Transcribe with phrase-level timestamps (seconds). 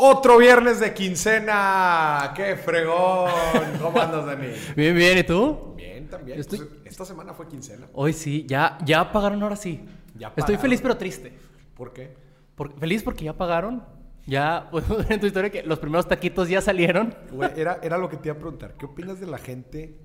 [0.00, 2.32] Otro viernes de quincena.
[2.36, 3.28] ¡Qué fregón!
[3.82, 4.46] ¿Cómo andas, Dani?
[4.76, 5.74] Bien, bien, ¿y tú?
[5.76, 6.38] Bien, también.
[6.38, 7.88] Estoy- Pues, esta semana fue quincena.
[7.94, 9.84] Hoy sí, ya, ya pagaron ahora sí.
[10.14, 10.60] Ya Estoy pagaron.
[10.60, 11.32] feliz pero triste.
[11.74, 12.14] ¿Por qué?
[12.54, 13.82] Por- feliz porque ya pagaron.
[14.24, 17.12] Ya, pues, en tu historia que los primeros taquitos ya salieron.
[17.32, 18.74] Güey, era, era lo que te iba a preguntar.
[18.78, 19.98] ¿Qué opinas de la gente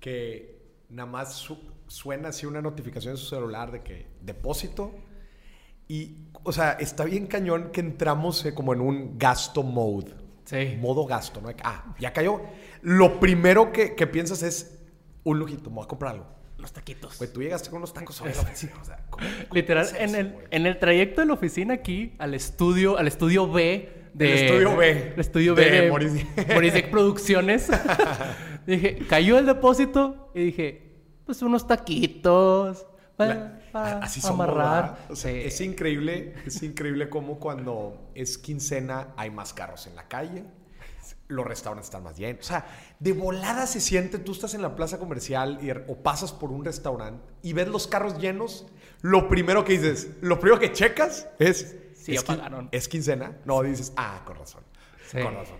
[0.00, 4.94] que nada más su- suena así una notificación en su celular de que depósito?
[5.88, 10.12] Y, o sea, está bien cañón que entramos eh, como en un gasto mode.
[10.44, 10.76] Sí.
[10.80, 11.48] Modo gasto, ¿no?
[11.64, 12.40] Ah, ya cayó.
[12.82, 14.78] Lo primero que, que piensas es
[15.24, 16.26] un lujito, me voy a comprar algo.
[16.58, 17.18] Los taquitos.
[17.18, 18.72] Güey, tú llegaste con unos tacos la oficina.
[18.80, 22.14] O sea, ¿cómo- cómo Literal, en eso, el, en el trayecto de la oficina aquí
[22.18, 24.26] al estudio, al estudio B de...
[24.32, 25.90] El estudio B El estudio B de de,
[26.54, 27.68] Morisec Producciones.
[28.66, 30.92] dije, cayó el depósito y dije,
[31.26, 32.86] pues unos taquitos.
[33.18, 34.82] La- para así amarrar.
[34.84, 34.98] ¿verdad?
[35.10, 35.38] O sea, Sí.
[35.44, 40.44] es increíble, es increíble cómo cuando es quincena hay más carros en la calle,
[41.28, 42.44] los restaurantes están más llenos.
[42.44, 42.66] O sea,
[43.00, 46.64] de volada se siente, tú estás en la plaza comercial y- o pasas por un
[46.64, 48.66] restaurante y ves los carros llenos,
[49.02, 51.76] lo primero que dices, lo primero que checas es...
[51.96, 52.68] Sí, es ya quin- pagaron.
[52.70, 53.36] ¿Es quincena?
[53.44, 54.62] No, dices, ah, con razón.
[55.10, 55.18] Sí.
[55.20, 55.56] Con razón.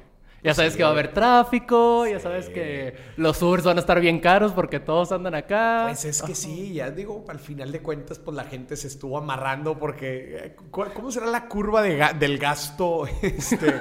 [0.47, 3.81] Ya sabes Sí, que va a haber tráfico, ya sabes que los Ubers van a
[3.81, 5.83] estar bien caros porque todos andan acá.
[5.89, 9.19] Pues es que sí, ya digo, al final de cuentas, pues la gente se estuvo
[9.19, 13.75] amarrando porque, eh, ¿cómo será la curva de ga- del gasto este,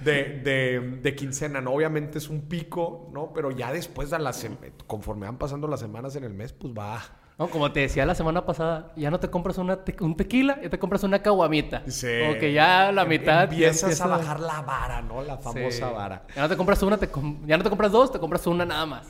[0.00, 1.60] de, de- de quincena?
[1.60, 1.72] ¿no?
[1.72, 3.32] Obviamente es un pico, ¿no?
[3.32, 6.72] Pero ya después, a la sem- conforme van pasando las semanas en el mes, pues
[6.72, 7.00] va.
[7.38, 10.60] No, como te decía la semana pasada, ya no te compras una te- un tequila,
[10.62, 11.82] ya te compras una caguamita.
[11.88, 12.06] Sí.
[12.20, 13.38] Como que ya la mitad.
[13.38, 15.22] ya Empiezas empieza- a bajar la vara, ¿no?
[15.22, 15.94] La famosa Sí.
[15.94, 16.24] vara.
[16.36, 18.64] Ya no te compras una, te com- ya no te compras dos, te compras una
[18.66, 19.08] nada más.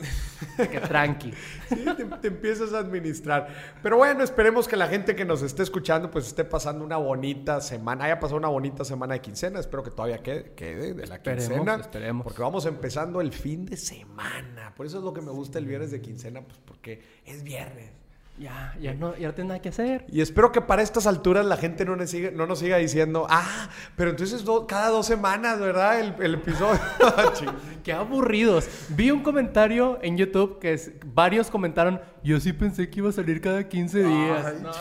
[0.56, 1.32] que tranqui.
[1.68, 3.48] Sí, te, te empiezas a administrar.
[3.82, 7.60] Pero bueno, esperemos que la gente que nos esté escuchando pues esté pasando una bonita
[7.60, 9.58] semana, haya pasado una bonita semana de quincena.
[9.60, 11.74] Espero que todavía quede, quede de la Esperemos, quincena.
[11.76, 12.24] esperemos.
[12.24, 14.72] Porque vamos empezando el fin de semana.
[14.76, 17.90] Por eso es lo que me gusta el viernes de quincena, pues porque es viernes.
[18.38, 20.04] Ya, ya no, ya no tienes nada que hacer.
[20.08, 23.26] Y espero que para estas alturas la gente no nos siga, no nos siga diciendo,
[23.28, 26.00] ah, pero entonces do- cada dos semanas, ¿verdad?
[26.00, 26.80] El, el episodio.
[27.34, 27.50] Ching.
[27.84, 28.66] Qué aburridos.
[28.88, 33.12] Vi un comentario en YouTube que es- varios comentaron, yo sí pensé que iba a
[33.12, 34.46] salir cada 15 días.
[34.46, 34.72] Ay, No,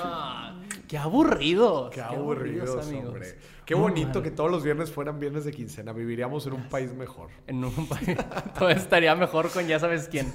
[0.87, 1.91] qué aburridos.
[1.91, 3.09] Qué aburridos, amigos.
[3.09, 3.37] hombre.
[3.65, 5.93] Qué bonito que todos los viernes fueran viernes de quincena.
[5.93, 7.29] Viviríamos en un país mejor.
[7.47, 8.17] En un país.
[8.59, 10.33] Todo estaría mejor con ya sabes quién.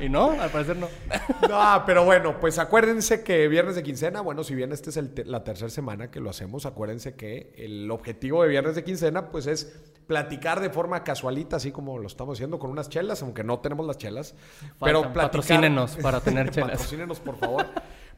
[0.00, 0.88] Y no, al parecer no.
[1.48, 5.10] No, pero bueno, pues acuérdense que viernes de quincena, bueno, si bien esta es el
[5.14, 9.30] te- la tercera semana que lo hacemos, acuérdense que el objetivo de viernes de quincena,
[9.30, 13.44] pues es platicar de forma casualita, así como lo estamos haciendo con unas chelas, aunque
[13.44, 14.34] no tenemos las chelas.
[14.80, 15.12] pero platicar...
[15.26, 16.72] Patrocínenos para tener chelas.
[16.72, 17.66] Patrocínenos, por favor.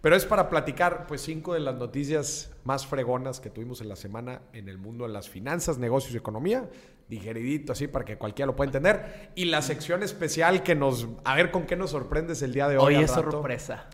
[0.05, 3.97] Pero es para platicar, pues, cinco de las noticias más fregonas que tuvimos en la
[3.97, 6.69] semana en el mundo de las finanzas, negocios y economía.
[7.09, 9.31] Digeridito, así, para que cualquiera lo pueda entender.
[9.35, 11.09] Y la sección especial que nos...
[11.25, 12.97] A ver con qué nos sorprendes el día de hoy.
[12.97, 13.31] Hoy es rato.
[13.31, 13.89] sorpresa.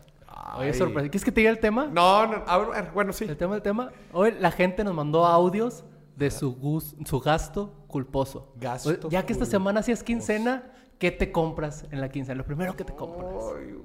[0.58, 1.08] Hoy es sorpresa.
[1.08, 1.86] ¿Quieres que te diga el tema?
[1.86, 3.26] No, no, a ver, bueno, sí.
[3.26, 3.92] El tema del tema.
[4.12, 5.84] Hoy la gente nos mandó audios
[6.16, 8.52] de su, gus- su gasto culposo.
[8.56, 12.34] Gasto ya que esta semana sí es quincena, ¿qué te compras en la quincena?
[12.36, 13.30] Lo primero que te compras.
[13.56, 13.76] Ay.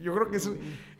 [0.00, 0.50] Yo creo que es,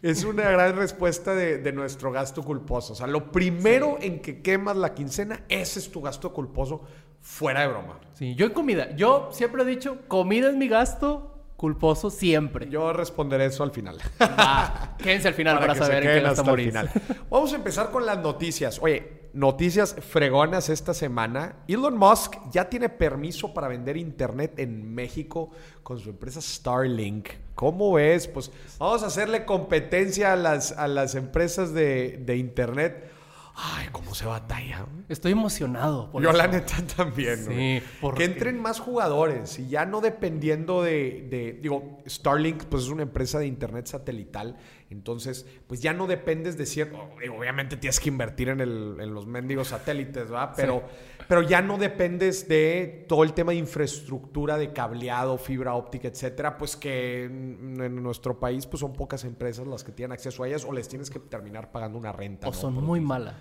[0.03, 2.92] es una gran respuesta de, de nuestro gasto culposo.
[2.92, 6.82] O sea, lo primero en que quemas la quincena, ese es tu gasto culposo,
[7.20, 8.00] fuera de broma.
[8.14, 8.94] Sí, yo en comida.
[8.97, 12.70] Yo siempre he dicho, comida es mi gasto culposo siempre.
[12.70, 13.98] Yo responderé eso al final.
[14.20, 16.91] Ah, quédense al final para, saber en qué hasta el final.
[17.28, 18.78] Vamos a empezar con las noticias.
[18.80, 21.56] Oye, noticias fregonas esta semana.
[21.66, 25.50] Elon Musk ya tiene permiso para vender internet en México
[25.82, 27.30] con su empresa Starlink.
[27.59, 28.29] ¿Cómo ves?
[28.29, 33.11] Pues vamos a hacerle competencia a las, a las empresas de, de internet.
[33.57, 34.87] Ay, cómo se batalla.
[35.09, 36.09] Estoy emocionado.
[36.13, 36.39] Por Yo eso.
[36.39, 37.45] la neta también.
[37.45, 42.85] Sí, porque- Que entren más jugadores y ya no dependiendo de, de- digo, Starlink pues
[42.85, 44.57] es una empresa de internet satelital,
[44.91, 46.99] entonces pues ya no dependes de cierto,
[47.37, 50.53] obviamente tienes que invertir en, el- en los mendigos satélites, ¿verdad?
[50.56, 50.82] Pero,
[51.28, 56.57] pero ya no dependes de todo el tema de infraestructura, de cableado, fibra óptica, etcétera,
[56.57, 60.48] pues que en, en nuestro país pues son pocas empresas las que tienen acceso a
[60.48, 62.48] ellas o les tienes que terminar pagando una renta.
[62.48, 62.57] O ¿no?
[62.57, 63.36] son Por- muy malas.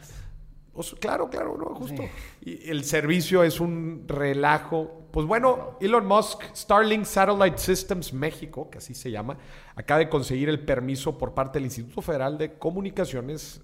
[0.99, 2.03] Claro, claro, no, justo.
[2.41, 5.07] Y el servicio es un relajo.
[5.11, 9.37] Pues bueno, Elon Musk, Starlink Satellite Systems México, que así se llama,
[9.75, 13.61] acaba de conseguir el permiso por parte del Instituto Federal de Comunicaciones,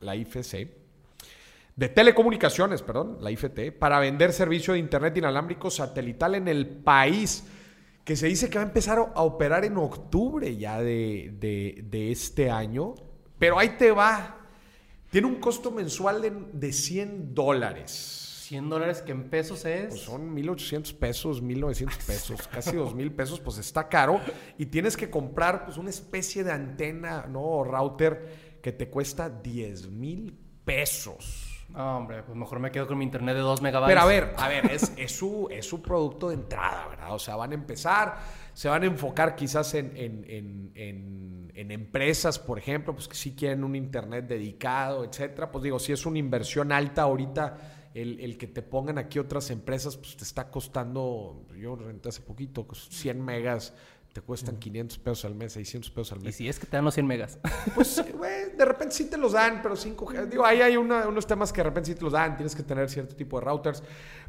[0.00, 0.68] la IFC,
[1.76, 7.44] de telecomunicaciones, perdón, la IFT, para vender servicio de Internet inalámbrico satelital en el país,
[8.02, 12.10] que se dice que va a empezar a operar en octubre ya de, de- de
[12.12, 12.94] este año.
[13.38, 14.45] Pero ahí te va.
[15.10, 18.26] Tiene un costo mensual de, de 100 dólares.
[18.46, 19.88] 100 dólares que en pesos es...
[19.88, 24.20] Pues son 1800 pesos, 1900 pesos, casi 2000 pesos, pues está caro.
[24.56, 27.42] Y tienes que comprar pues una especie de antena, ¿no?
[27.42, 31.64] O router que te cuesta 10 mil pesos.
[31.70, 33.90] No, hombre, pues mejor me quedo con mi internet de 2 megabytes.
[33.90, 37.14] Pero a ver, a ver, es, es, su, es su producto de entrada, ¿verdad?
[37.14, 38.16] O sea, van a empezar,
[38.56, 40.24] se van a enfocar quizás en, en,
[40.74, 45.52] en, en, empresas, por ejemplo, pues que sí quieren un internet dedicado, etcétera.
[45.52, 49.50] Pues digo, si es una inversión alta ahorita, el, el, que te pongan aquí otras
[49.50, 53.74] empresas, pues te está costando, yo renté hace poquito, 100 pues, megas
[54.16, 56.34] te cuestan 500 pesos al mes, 600 pesos al mes.
[56.34, 57.38] Y si es que te dan los 100 megas.
[57.74, 60.26] Pues, güey, de repente sí te los dan, pero 5G.
[60.26, 62.62] Digo, ahí hay una, unos temas que de repente sí te los dan, tienes que
[62.62, 63.82] tener cierto tipo de routers.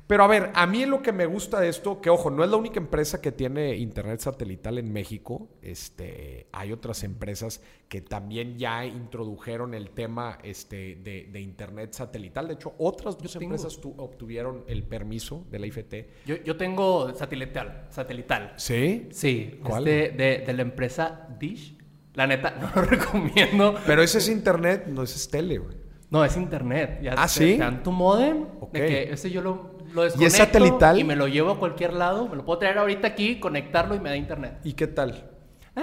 [0.07, 2.49] Pero a ver, a mí lo que me gusta de esto, que ojo, no es
[2.49, 5.49] la única empresa que tiene internet satelital en México.
[5.61, 12.47] Este, hay otras empresas que también ya introdujeron el tema este, de, de internet satelital.
[12.47, 15.93] De hecho, otras dos empresas tu, obtuvieron el permiso de la IFT.
[16.25, 17.87] Yo, yo tengo satelital.
[17.89, 18.53] satelital.
[18.55, 19.09] ¿Sí?
[19.11, 19.59] Sí.
[19.61, 19.76] ¿Cuál?
[19.83, 21.77] De, de, de la empresa Dish.
[22.13, 23.75] La neta, no lo recomiendo.
[23.85, 25.77] Pero ese es internet, no ese es tele, güey.
[26.09, 27.00] No, es internet.
[27.01, 27.53] Ya ah, te, sí.
[27.53, 28.45] Te dan tu modem.
[28.62, 28.81] Okay.
[28.81, 30.97] De que ese yo lo, lo ¿Y es satelital?
[31.00, 32.27] Y me lo llevo a cualquier lado.
[32.27, 34.59] Me lo puedo traer ahorita aquí, conectarlo y me da internet.
[34.63, 35.29] ¿Y qué tal?
[35.75, 35.81] Eh,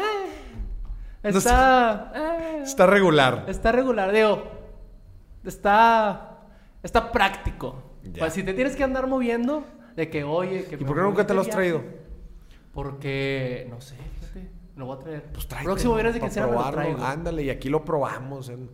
[1.23, 2.13] está.
[2.15, 3.45] Eh, está regular.
[3.49, 4.45] Está regular, digo.
[5.45, 6.41] Está.
[6.83, 7.99] Está práctico.
[8.19, 9.65] Pues si te tienes que andar moviendo,
[9.95, 10.65] de que oye.
[10.65, 11.83] Que ¿Y por qué nunca te lo has traído?
[12.75, 13.67] Porque.
[13.71, 14.51] No sé, fíjate.
[14.77, 15.23] Lo voy a traer.
[15.33, 17.03] Pues tráete, Próximo viernes de quincena me lo traigo.
[17.03, 18.49] Ándale, y aquí lo probamos.
[18.49, 18.69] En...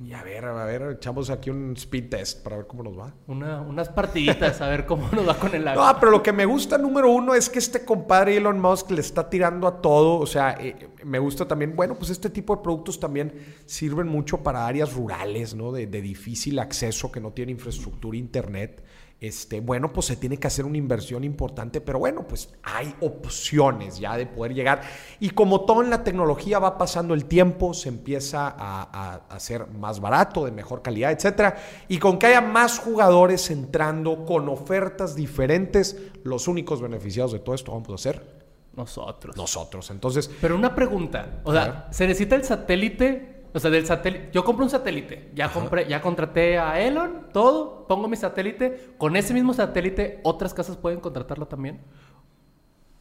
[0.00, 3.14] Y a ver, a ver, echamos aquí un speed test para ver cómo nos va.
[3.28, 5.92] Una, unas partiditas, a ver cómo nos va con el agua.
[5.92, 9.00] No, pero lo que me gusta, número uno, es que este compadre Elon Musk le
[9.00, 10.18] está tirando a todo.
[10.18, 13.32] O sea, eh, me gusta también, bueno, pues este tipo de productos también
[13.66, 15.70] sirven mucho para áreas rurales, ¿no?
[15.70, 18.82] De, de difícil acceso, que no tienen infraestructura internet.
[19.22, 24.00] Este, bueno, pues se tiene que hacer una inversión importante, pero bueno, pues hay opciones
[24.00, 24.82] ya de poder llegar.
[25.20, 29.38] Y como todo en la tecnología va pasando el tiempo, se empieza a, a, a
[29.38, 31.56] ser más barato, de mejor calidad, etcétera.
[31.86, 37.54] Y con que haya más jugadores entrando con ofertas diferentes, los únicos beneficiados de todo
[37.54, 38.42] esto vamos a ser
[38.74, 39.36] nosotros.
[39.36, 39.88] Nosotros.
[39.92, 40.28] Entonces.
[40.40, 41.42] Pero una pregunta.
[41.44, 44.30] O sea, ¿se necesita el satélite o sea, del satélite.
[44.32, 45.30] Yo compro un satélite.
[45.34, 47.86] Ya compré, ya contraté a Elon, todo.
[47.86, 48.94] Pongo mi satélite.
[48.98, 51.80] Con ese mismo satélite, ¿otras casas pueden contratarlo también?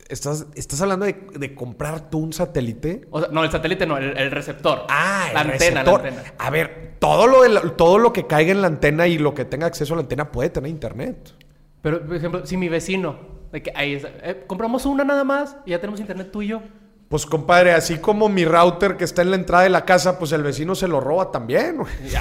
[0.09, 3.07] ¿Estás, estás hablando de, de, comprar tú un satélite?
[3.11, 4.85] O sea, no, el satélite no, el, el receptor.
[4.89, 6.03] Ah, la el antena, receptor.
[6.03, 6.33] la antena.
[6.37, 9.45] A ver, todo lo, de, todo lo que caiga en la antena y lo que
[9.45, 11.33] tenga acceso a la antena puede tener internet.
[11.81, 13.19] Pero, por ejemplo, si mi vecino,
[13.53, 16.61] de que ahí, eh, compramos una nada más y ya tenemos internet tuyo.
[17.11, 20.31] Pues compadre, así como mi router que está en la entrada de la casa, pues
[20.31, 21.91] el vecino se lo roba también, güey.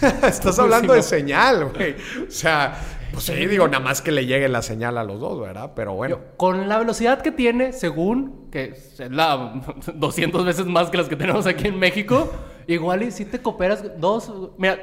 [0.26, 1.96] Estás hablando de señal, güey.
[2.26, 2.80] O sea,
[3.12, 5.72] pues sí, digo, nada más que le llegue la señal a los dos, ¿verdad?
[5.76, 6.16] Pero bueno.
[6.16, 9.60] Yo, con la velocidad que tiene, según, que es la
[9.94, 12.32] 200 veces más que las que tenemos aquí en México,
[12.66, 14.32] igual y si te cooperas dos...
[14.56, 14.78] Mira,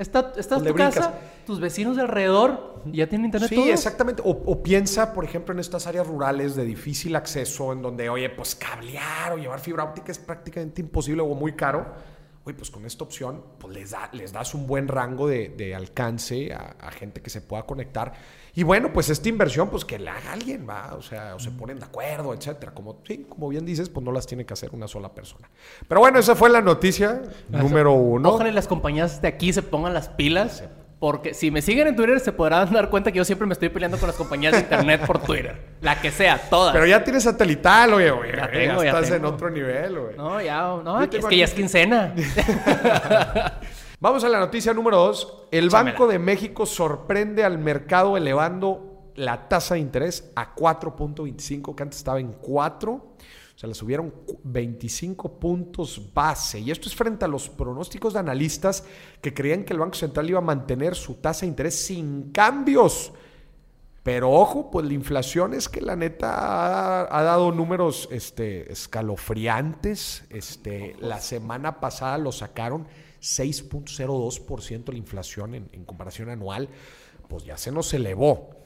[0.00, 0.94] Está, estás en tu brincas.
[0.94, 1.14] casa,
[1.44, 3.50] tus vecinos de alrededor ya tienen internet.
[3.50, 3.68] Sí, todos?
[3.68, 4.22] exactamente.
[4.24, 8.30] O, o, piensa, por ejemplo, en estas áreas rurales de difícil acceso, en donde, oye,
[8.30, 11.92] pues cablear o llevar fibra óptica es prácticamente imposible o muy caro.
[12.44, 15.74] Oye, pues con esta opción, pues les, da, les das un buen rango de, de
[15.74, 18.14] alcance a, a, gente que se pueda conectar.
[18.54, 21.50] Y bueno, pues esta inversión, pues que la haga alguien, va, o sea, o se
[21.50, 22.72] ponen de acuerdo, etcétera.
[22.72, 25.50] Como, sí, como bien dices, pues no las tiene que hacer una sola persona.
[25.86, 27.20] Pero bueno, esa fue la noticia
[27.50, 28.30] número uno.
[28.30, 30.58] Ojalá las compañías de aquí se pongan las pilas.
[30.58, 30.79] Sí.
[31.00, 33.70] Porque si me siguen en Twitter se podrán dar cuenta que yo siempre me estoy
[33.70, 35.58] peleando con las compañías de internet por Twitter.
[35.80, 36.74] La que sea, todas.
[36.74, 38.36] Pero ya tienes satelital, oye, oye.
[38.36, 39.16] Ya, tengo, ya estás tengo.
[39.16, 40.16] en otro nivel, güey.
[40.18, 42.14] No, ya, no, es que ya es quincena.
[44.00, 45.46] Vamos a la noticia número dos.
[45.50, 45.70] El.
[45.70, 51.98] Banco de México sorprende al mercado elevando la tasa de interés a 4.25, que antes
[51.98, 53.09] estaba en 4.
[53.60, 56.60] Sea, le subieron 25 puntos base.
[56.60, 58.84] Y esto es frente a los pronósticos de analistas
[59.20, 63.12] que creían que el Banco Central iba a mantener su tasa de interés sin cambios.
[64.02, 70.24] Pero ojo, pues la inflación es que la neta ha, ha dado números este, escalofriantes.
[70.30, 72.88] Este, la semana pasada lo sacaron
[73.20, 76.70] 6.02% la inflación en, en comparación anual.
[77.28, 78.59] Pues ya se nos elevó.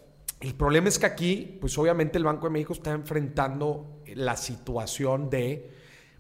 [0.45, 5.31] El problema es que aquí, pues obviamente el Banco de México está enfrentando la situación
[5.31, 5.71] de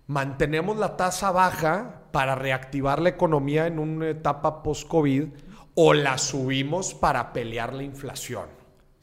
[0.07, 5.29] mantenemos la tasa baja para reactivar la economía en una etapa post-COVID
[5.75, 8.47] o la subimos para pelear la inflación.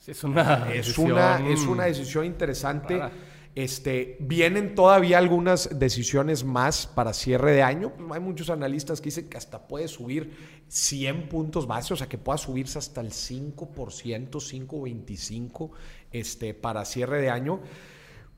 [0.08, 1.12] Es una, es decisión...
[1.12, 3.00] una, es una decisión interesante.
[3.54, 7.92] Este, vienen todavía algunas decisiones más para cierre de año.
[8.12, 12.18] Hay muchos analistas que dicen que hasta puede subir 100 puntos base, o sea que
[12.18, 13.58] pueda subirse hasta el 5%,
[14.30, 15.70] 5,25%
[16.12, 17.60] este, para cierre de año.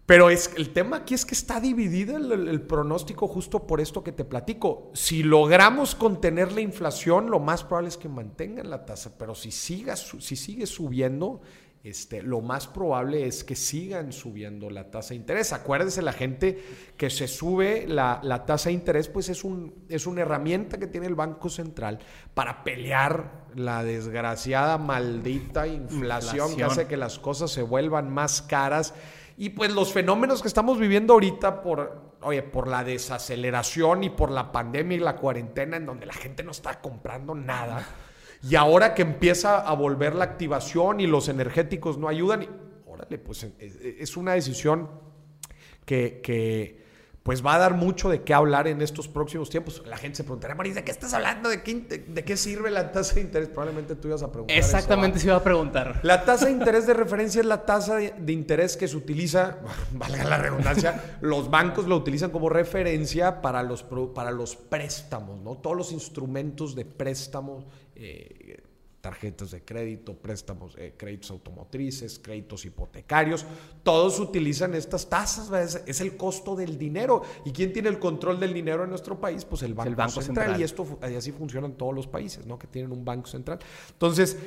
[0.05, 4.11] Pero es, el tema aquí es que está dividido el, pronóstico justo por esto que
[4.11, 4.91] te platico.
[4.93, 9.51] Si logramos contener la inflación, lo más probable es que mantengan la tasa, pero si,
[9.51, 11.41] siga, si sigue subiendo,
[11.83, 15.51] este, lo más probable es que sigan subiendo la tasa de interés.
[15.51, 16.63] Acuérdese la gente
[16.95, 20.87] que se sube la, la tasa de interés, pues es, un, es una herramienta que
[20.87, 21.99] tiene el Banco Central
[22.33, 26.55] para pelear la desgraciada, maldita inflación, inflación.
[26.55, 28.93] que hace que las cosas se vuelvan más caras
[29.35, 34.31] y pues los fenómenos que estamos viviendo ahorita por, oye, por la desaceleración y por
[34.31, 37.85] la pandemia y la cuarentena en donde la gente no está comprando nada.
[38.43, 42.45] Y ahora que empieza a volver la activación y los energéticos no ayudan,
[42.85, 44.89] órale, pues es una decisión
[45.85, 46.82] que, que
[47.23, 49.81] pues va a dar mucho de qué hablar en estos próximos tiempos.
[49.87, 51.47] La gente se preguntará, Maris, ¿de qué estás hablando?
[51.47, 53.47] ¿De qué, de, qué sirve la tasa de interés?
[53.47, 54.57] Probablemente tú ibas a preguntar.
[54.57, 56.01] Exactamente se iba a preguntar.
[56.03, 59.59] La tasa de interés de referencia es la tasa de, interés que se utiliza,
[59.93, 65.55] valga la redundancia, los bancos lo utilizan como referencia para los, para los préstamos, ¿no?
[65.55, 67.65] Todos los instrumentos de préstamos.
[67.95, 68.61] Eh,
[69.03, 73.45] tarjetas de crédito, préstamos, eh, créditos automotrices, créditos hipotecarios,
[73.83, 77.21] todos utilizan estas tasas, es, el costo del dinero.
[77.43, 79.43] ¿Y quién tiene el control del dinero en nuestro país?
[79.43, 80.23] Pues el Banco, Central.
[80.23, 80.61] Central.
[80.61, 82.57] Y esto así funcionan todos los países, ¿no?
[82.57, 83.59] Que tienen un Banco Central.
[83.91, 84.37] Entonces,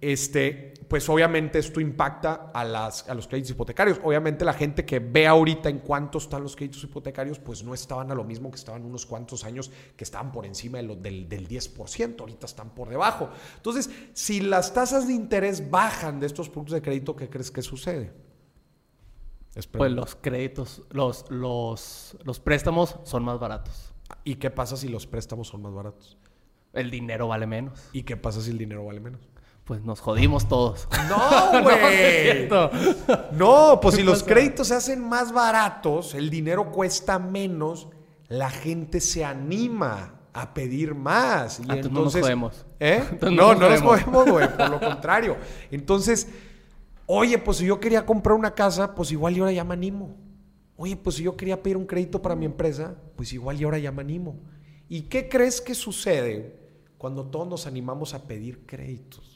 [0.00, 4.00] este, pues obviamente esto impacta a, las, a los créditos hipotecarios.
[4.04, 8.10] Obviamente la gente que ve ahorita en cuánto están los créditos hipotecarios, pues no estaban
[8.10, 11.28] a lo mismo que estaban unos cuantos años, que estaban por encima de lo, del,
[11.28, 13.30] del 10%, ahorita están por debajo.
[13.56, 17.62] Entonces, si las tasas de interés bajan de estos productos de crédito, ¿qué crees que
[17.62, 18.12] sucede?
[19.72, 23.94] Pues los créditos, los, los, los préstamos son más baratos.
[24.22, 26.18] ¿Y qué pasa si los préstamos son más baratos?
[26.74, 27.88] El dinero vale menos.
[27.92, 29.20] ¿Y qué pasa si el dinero vale menos?
[29.66, 30.88] Pues nos jodimos todos.
[31.08, 32.48] No, güey.
[33.32, 37.88] no, pues si los créditos se hacen más baratos, el dinero cuesta menos,
[38.28, 41.60] la gente se anima a pedir más.
[41.60, 42.66] Y entonces, no nos jodemos.
[42.80, 43.02] ¿Eh?
[43.22, 44.56] no, no, nos jodemos, güey.
[44.56, 45.36] Por lo contrario.
[45.70, 46.28] Entonces,
[47.06, 50.16] oye, pues si yo quería comprar una casa, pues igual y ahora ya me animo.
[50.76, 53.78] Oye, pues si yo quería pedir un crédito para mi empresa, pues igual y ahora
[53.78, 54.36] ya me animo.
[54.88, 56.60] ¿Y qué crees que sucede
[56.98, 59.35] cuando todos nos animamos a pedir créditos?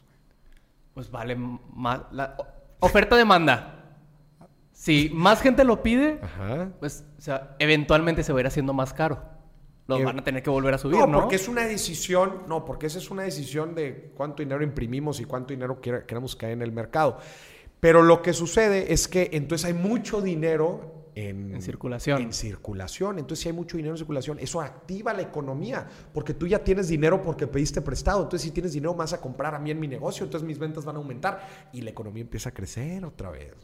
[1.01, 2.03] Pues vale más.
[2.13, 2.37] La
[2.79, 3.97] oferta-demanda.
[4.73, 6.21] Si más gente lo pide,
[6.79, 9.23] pues o sea, eventualmente se va a ir haciendo más caro.
[9.87, 11.07] Lo eh, van a tener que volver a subir, ¿no?
[11.07, 15.21] No, porque es una decisión, no, porque esa es una decisión de cuánto dinero imprimimos
[15.21, 17.17] y cuánto dinero queremos que haya en el mercado.
[17.81, 22.23] Pero lo que sucede es que entonces hay mucho dinero en, circulación.
[22.23, 23.19] En circulación.
[23.19, 26.89] Entonces, si hay mucho dinero en circulación, eso activa la economía, porque tú ya tienes
[26.89, 28.23] dinero porque pediste prestado.
[28.23, 30.85] Entonces, si tienes dinero, vas a comprar a mí en mi negocio, entonces mis ventas
[30.85, 33.55] van a aumentar y la economía empieza a crecer otra vez.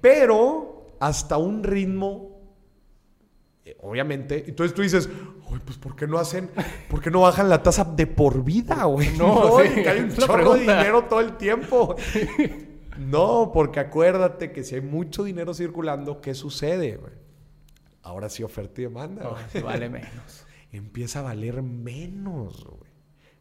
[0.00, 2.38] Pero hasta un ritmo
[3.68, 4.44] eh, obviamente.
[4.46, 5.10] Entonces tú dices,
[5.64, 6.50] pues ¿por qué no hacen,
[6.88, 9.10] por qué no bajan la tasa de por vida, güey?
[9.18, 11.94] No, que hay un chorro de dinero todo el tiempo.
[12.98, 16.98] No, porque acuérdate que si hay mucho dinero circulando, ¿qué sucede?
[18.02, 19.36] Ahora sí oferta y demanda.
[19.62, 20.46] vale menos.
[20.72, 22.64] empieza a valer menos.
[22.64, 22.90] Güey.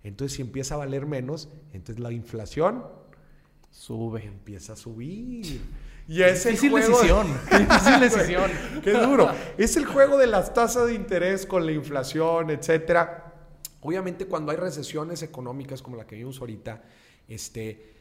[0.04, 2.86] Entonces, si empieza a valer menos, entonces la inflación
[3.72, 4.26] sube.
[4.26, 5.62] Empieza a subir.
[6.10, 7.28] Y es el juego decisión.
[7.52, 8.52] difícil decisión.
[8.82, 9.30] Qué duro.
[9.58, 13.34] Es el juego de las tasas de interés con la inflación, etcétera.
[13.82, 16.82] Obviamente, cuando hay recesiones económicas como la que vimos ahorita,
[17.28, 17.97] este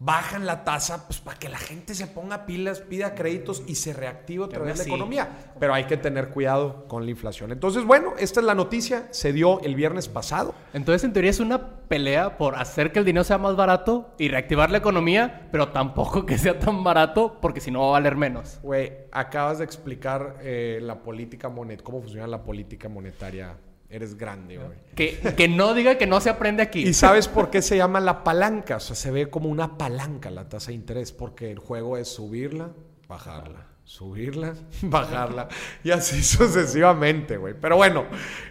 [0.00, 3.92] bajan la tasa pues, para que la gente se ponga pilas, pida créditos y se
[3.92, 5.52] reactive otra vez la economía.
[5.58, 7.50] Pero hay que tener cuidado con la inflación.
[7.52, 10.54] Entonces, bueno, esta es la noticia, se dio el viernes pasado.
[10.72, 14.28] Entonces, en teoría es una pelea por hacer que el dinero sea más barato y
[14.28, 18.16] reactivar la economía, pero tampoco que sea tan barato porque si no va a valer
[18.16, 18.60] menos.
[18.62, 23.56] Güey, acabas de explicar eh, la política monet cómo funciona la política monetaria
[23.90, 24.78] Eres grande, güey.
[24.94, 26.82] Que, que, no diga que no se aprende aquí.
[26.86, 28.76] ¿Y sabes por qué se llama la palanca?
[28.76, 32.08] O sea, se ve como una palanca la tasa de interés, porque el juego es
[32.08, 32.70] subirla,
[33.08, 34.52] bajarla subirla,
[34.82, 35.48] bajarla
[35.82, 37.54] y así sucesivamente, güey.
[37.58, 38.04] Pero bueno,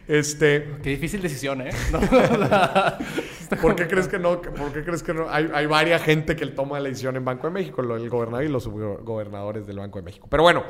[0.08, 0.78] este...
[0.82, 1.70] Qué difícil decisión, ¿eh?
[3.62, 4.42] ¿Por qué crees que no?
[4.42, 5.30] ¿Por qué crees que no?
[5.30, 8.50] Hay, hay varias gente que toma la decisión en Banco de México, el gobernador y
[8.50, 10.28] los subgobernadores del Banco de México.
[10.30, 10.64] Pero bueno,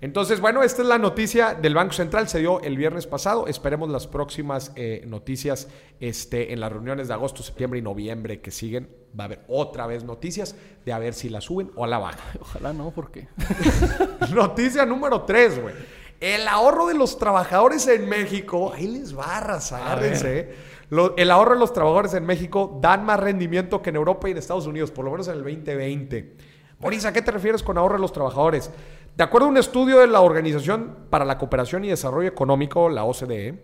[0.00, 3.48] entonces, bueno, esta es la noticia del Banco Central, se dio el viernes pasado.
[3.48, 5.68] Esperemos las próximas eh, noticias
[6.00, 9.86] este, en las reuniones de agosto, septiembre y noviembre que siguen va a haber otra
[9.86, 10.54] vez noticias
[10.84, 12.20] de a ver si la suben o la bajan.
[12.40, 13.28] Ojalá no, porque.
[14.34, 15.74] Noticia número 3, güey.
[16.20, 20.38] El ahorro de los trabajadores en México, ahí les barras, agárrense.
[20.38, 20.54] ¿eh?
[21.16, 24.38] el ahorro de los trabajadores en México dan más rendimiento que en Europa y en
[24.38, 26.36] Estados Unidos, por lo menos en el 2020.
[26.80, 28.70] Maurice, ¿a qué te refieres con ahorro de los trabajadores?
[29.16, 33.04] De acuerdo a un estudio de la Organización para la Cooperación y Desarrollo Económico, la
[33.04, 33.62] OCDE,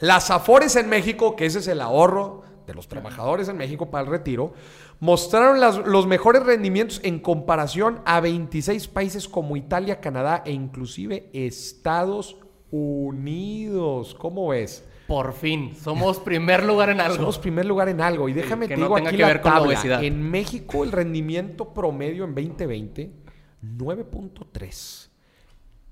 [0.00, 4.04] las AFORES en México, que ese es el ahorro de los trabajadores en México para
[4.04, 4.54] el retiro,
[5.00, 12.36] mostraron los mejores rendimientos en comparación a 26 países como Italia, Canadá e inclusive Estados
[12.70, 14.14] Unidos.
[14.14, 14.84] ¿Cómo ves?
[15.06, 17.16] Por fin, somos primer lugar en algo.
[17.16, 18.28] Somos primer lugar en algo.
[18.28, 20.02] Y déjame te digo aquí la tabla.
[20.02, 23.12] En México el rendimiento promedio en 2020,
[23.62, 25.10] 9.3.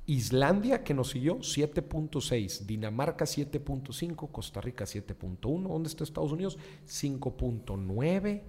[0.07, 2.67] Islandia, que nos siguió, 7.6.
[2.67, 4.31] Dinamarca, 7.5.
[4.31, 5.69] Costa Rica, 7.1.
[5.69, 6.59] ¿Dónde está Estados Unidos?
[6.87, 8.43] 5.9.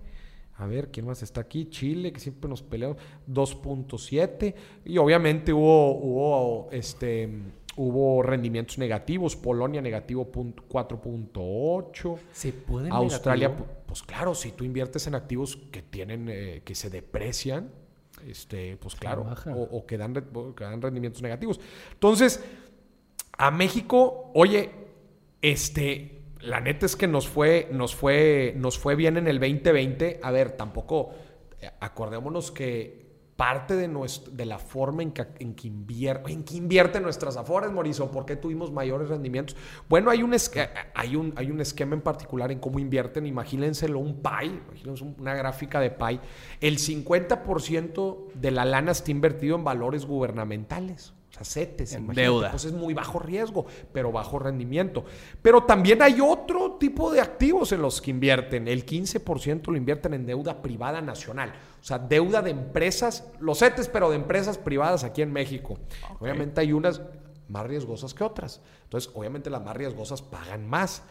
[0.58, 1.66] A ver, ¿quién más está aquí?
[1.70, 2.98] Chile, que siempre nos peleamos,
[3.30, 4.54] 2.7.
[4.86, 7.30] Y obviamente hubo, hubo, este,
[7.76, 9.36] hubo rendimientos negativos.
[9.36, 12.18] Polonia, negativo 4.8.
[12.32, 16.90] ¿Se puede Australia, pues claro, si tú inviertes en activos que tienen, eh, que se
[16.90, 17.70] deprecian,
[18.28, 20.16] este, pues claro, o, que, dan,
[20.82, 21.60] rendimientos negativos.
[21.94, 22.44] Entonces,
[23.38, 24.72] a México, oye,
[25.42, 30.20] este, la neta es que nos fue, nos fue, nos fue bien en el 2020.
[30.24, 31.12] A ver, tampoco,
[31.62, 33.05] eh, acordémonos que
[33.36, 37.72] parte de, nuestro, de la forma en que, en que, en que invierte nuestras afores,
[37.72, 38.10] Mauricio.
[38.10, 39.58] ¿Por qué tuvimos mayores rendimientos?
[39.90, 40.34] Bueno, hay un,
[40.94, 43.26] hay, un, hay un esquema en particular en cómo invierten.
[43.26, 46.22] Imagínenselo un PAI, imagínense una gráfica de PAI.
[46.62, 51.14] El 50% de la lana está invertido en valores gubernamentales.
[51.36, 52.52] O sea, CETES, en deuda.
[52.52, 55.04] Pues es muy bajo riesgo, pero bajo rendimiento.
[55.42, 58.70] Pero también hay otro tipo de activos en los que invierten.
[58.70, 61.54] El 15% lo invierten en deuda privada nacional.
[61.82, 65.78] O sea, deuda de empresas, los CETES, pero de empresas privadas aquí en México.
[66.20, 67.02] Obviamente hay unas
[67.50, 68.62] más riesgosas que otras.
[68.84, 71.04] Entonces, obviamente las más riesgosas pagan más.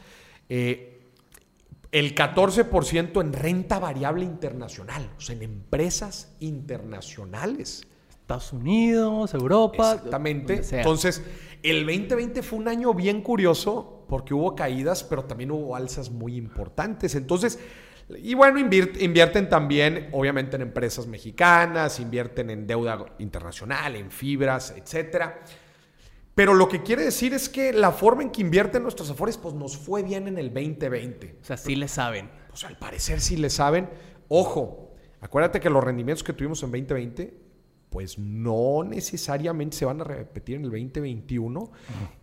[0.48, 1.02] Eh,
[1.92, 7.86] el 14% en renta variable internacional, o sea, en empresas internacionales.
[8.24, 9.92] Estados Unidos, Europa.
[9.96, 10.62] Exactamente.
[10.72, 11.22] Entonces,
[11.62, 16.36] el 2020 fue un año bien curioso porque hubo caídas, pero también hubo alzas muy
[16.36, 17.14] importantes.
[17.16, 17.58] Entonces,
[18.08, 25.42] y bueno, invierten también, obviamente, en empresas mexicanas, invierten en deuda internacional, en fibras, etcétera.
[26.34, 29.54] Pero lo que quiere decir es que la forma en que invierten nuestros afores, pues
[29.54, 31.40] nos fue bien en el 2020.
[31.42, 32.30] O sea, sí le saben.
[32.48, 33.90] Pues al parecer sí le saben.
[34.28, 37.43] Ojo, acuérdate que los rendimientos que tuvimos en 2020
[37.94, 41.70] pues no necesariamente se van a repetir en el 2021.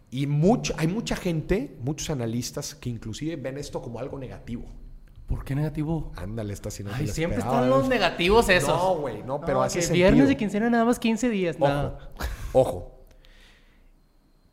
[0.09, 4.65] Y mucho, hay mucha gente, muchos analistas, que inclusive ven esto como algo negativo.
[5.27, 6.11] ¿Por qué negativo?
[6.17, 6.93] Ándale, está haciendo.
[6.93, 8.67] Ay, siempre están los negativos esos.
[8.67, 9.89] No, güey, no, pero así es.
[9.89, 11.97] Viernes de quincena nada más 15 días, ojo,
[12.51, 13.05] Ojo.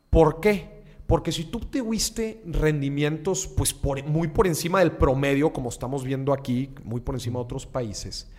[0.09, 0.85] ¿Por qué?
[1.05, 6.73] Porque si tú tuviste rendimientos, pues muy por encima del promedio, como estamos viendo aquí,
[6.85, 8.31] muy por encima de otros países,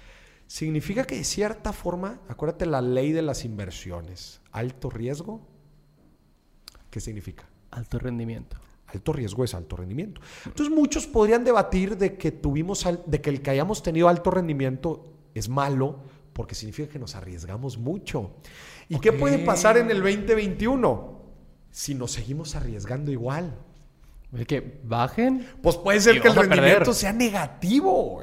[0.51, 5.41] Significa que de cierta forma, acuérdate la ley de las inversiones, alto riesgo,
[6.91, 7.49] ¿qué significa?
[7.71, 8.57] Alto rendimiento.
[8.89, 10.21] Alto riesgo es alto rendimiento.
[10.45, 15.13] Entonces muchos podrían debatir de que tuvimos, de que el que hayamos tenido alto rendimiento
[15.37, 16.01] es malo
[16.33, 18.33] porque significa que nos arriesgamos mucho.
[18.89, 21.21] ¿Y qué puede pasar en el 2021
[21.71, 23.57] si nos seguimos arriesgando igual?
[24.49, 25.47] ¿Que bajen?
[25.63, 28.21] Pues puede ser que el rendimiento sea negativo.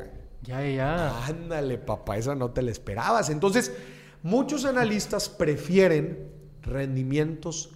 [0.47, 1.25] Ya, ya.
[1.25, 3.29] Ándale, papá, esa no te la esperabas.
[3.29, 3.73] Entonces,
[4.23, 6.31] muchos analistas prefieren
[6.61, 7.71] rendimientos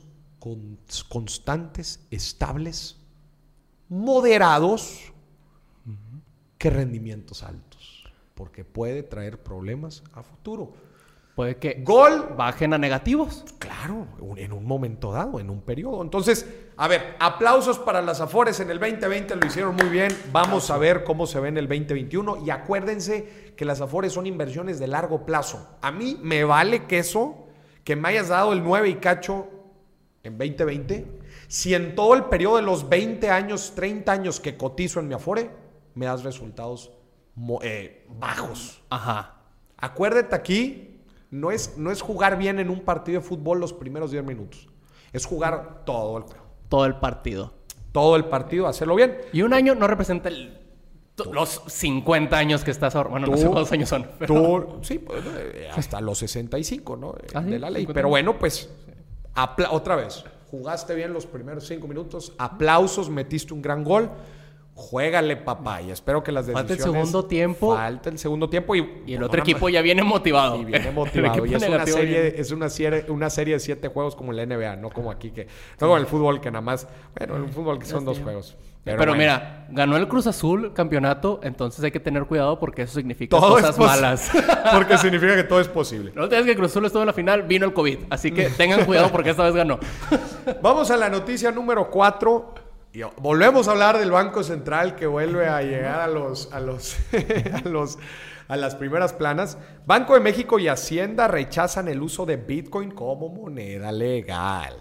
[1.10, 2.98] constantes, estables,
[3.90, 5.12] moderados,
[6.58, 8.06] que rendimientos altos,
[8.36, 10.74] porque puede traer problemas a futuro.
[11.36, 13.46] Puede que gol bajen a negativos.
[13.58, 16.02] Claro, en un momento dado, en un periodo.
[16.02, 20.16] Entonces, a ver, aplausos para las Afores en el 2020, lo hicieron muy bien.
[20.32, 24.28] Vamos a ver cómo se ve en el 2021 y acuérdense que las Afores son
[24.28, 25.78] inversiones de largo plazo.
[25.82, 27.48] A mí me vale que eso,
[27.86, 29.48] que me hayas dado el 9 y cacho
[30.24, 31.08] en 2020,
[31.48, 35.14] si en todo el periodo de los 20 años, 30 años que cotizo en mi
[35.14, 35.50] Afore,
[35.96, 36.92] me das resultados
[37.64, 38.84] eh, bajos.
[38.90, 39.38] Ajá.
[39.78, 40.91] Acuérdate aquí
[41.32, 44.68] no es, no es jugar bien en un partido de fútbol los primeros 10 minutos.
[45.14, 46.46] Es jugar todo el juego.
[46.70, 47.54] Todo el partido.
[47.92, 49.18] Todo el partido, hacerlo bien.
[49.34, 50.30] Y un año no representa
[51.32, 53.10] los 50 años que estás ahora.
[53.10, 54.08] Bueno, no sé cuántos años son.
[54.26, 57.16] Tú, sí, pues, eh, hasta los 65, ¿no?
[57.34, 57.88] Ah, de la ley.
[57.88, 58.70] Pero bueno, pues,
[59.70, 64.10] otra vez, jugaste bien los primeros 5 minutos, aplausos, metiste un gran gol
[64.82, 65.82] juégale, papá.
[65.82, 66.70] Y espero que las decisiones...
[66.70, 67.76] Falta el segundo tiempo.
[67.76, 69.04] Falta el segundo tiempo y...
[69.06, 70.58] Y el otro equipo ya viene motivado.
[70.58, 71.46] Y viene motivado.
[71.46, 74.76] y es una, serie, es una serie, una serie de siete juegos como la NBA,
[74.76, 75.48] no como aquí que...
[75.80, 76.88] No como el fútbol que nada más...
[77.18, 78.58] Bueno, en el fútbol que son dos juegos.
[78.84, 83.38] Pero, mira, ganó el Cruz Azul campeonato, entonces hay que tener cuidado porque eso significa
[83.38, 84.32] cosas malas.
[84.74, 86.12] porque significa que todo es posible.
[86.16, 88.00] No te que Cruz Azul estuvo en la final, vino el COVID.
[88.10, 89.80] Así que tengan cuidado porque esta vez ganó.
[90.64, 92.56] Vamos a la noticia número 4.
[93.18, 96.98] Volvemos a hablar del Banco Central que vuelve a llegar a los, a los,
[97.66, 97.98] a los
[98.52, 99.58] a las primeras planas.
[99.86, 104.76] Banco de México y Hacienda rechazan el uso de Bitcoin como moneda legal.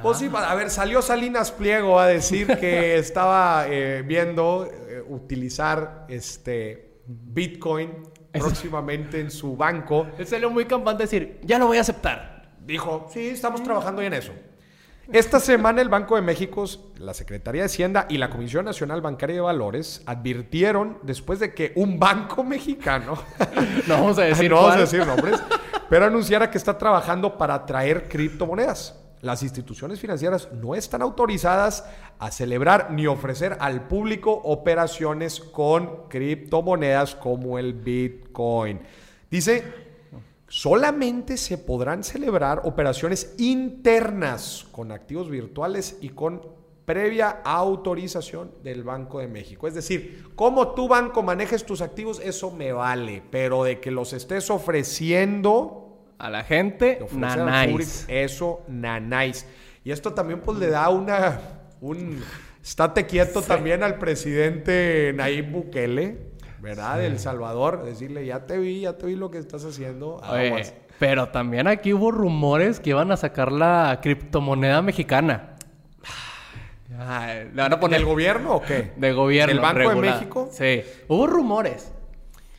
[0.00, 6.06] Pues sí, a ver, salió Salinas Pliego a decir que estaba eh, viendo eh, utilizar
[6.08, 7.90] este Bitcoin
[8.30, 10.06] próximamente en su banco.
[10.16, 12.52] Él salió muy campante a decir, ya lo voy a aceptar.
[12.64, 14.32] Dijo, sí, estamos trabajando en eso.
[15.12, 16.64] Esta semana el Banco de México,
[16.98, 21.72] la Secretaría de Hacienda y la Comisión Nacional Bancaria de Valores advirtieron después de que
[21.76, 23.14] un banco mexicano,
[23.86, 25.40] no vamos a decir, no vamos a decir nombres,
[25.88, 29.00] pero anunciara que está trabajando para traer criptomonedas.
[29.22, 31.84] Las instituciones financieras no están autorizadas
[32.18, 38.80] a celebrar ni ofrecer al público operaciones con criptomonedas como el Bitcoin.
[39.30, 39.86] Dice
[40.48, 46.42] solamente se podrán celebrar operaciones internas con activos virtuales y con
[46.84, 49.66] previa autorización del Banco de México.
[49.66, 54.12] Es decir, como tu banco manejes tus activos, eso me vale, pero de que los
[54.12, 55.82] estés ofreciendo
[56.18, 58.04] a la gente, nanáis.
[58.08, 59.46] Eso, nanáis.
[59.84, 61.40] Y esto también pues le da una,
[61.80, 62.22] un,
[62.62, 66.35] estate quieto también al presidente Nayib Bukele
[66.66, 67.04] ¿verdad?
[67.04, 70.20] El Salvador, decirle, ya te vi, ya te vi lo que estás haciendo.
[70.98, 75.54] pero también aquí hubo rumores que iban a sacar la criptomoneda mexicana.
[76.88, 78.92] ¿Le van a poner el gobierno o qué?
[78.96, 79.52] De gobierno.
[79.52, 80.48] ¿El Banco de México?
[80.50, 80.82] Sí.
[81.06, 81.92] Hubo rumores.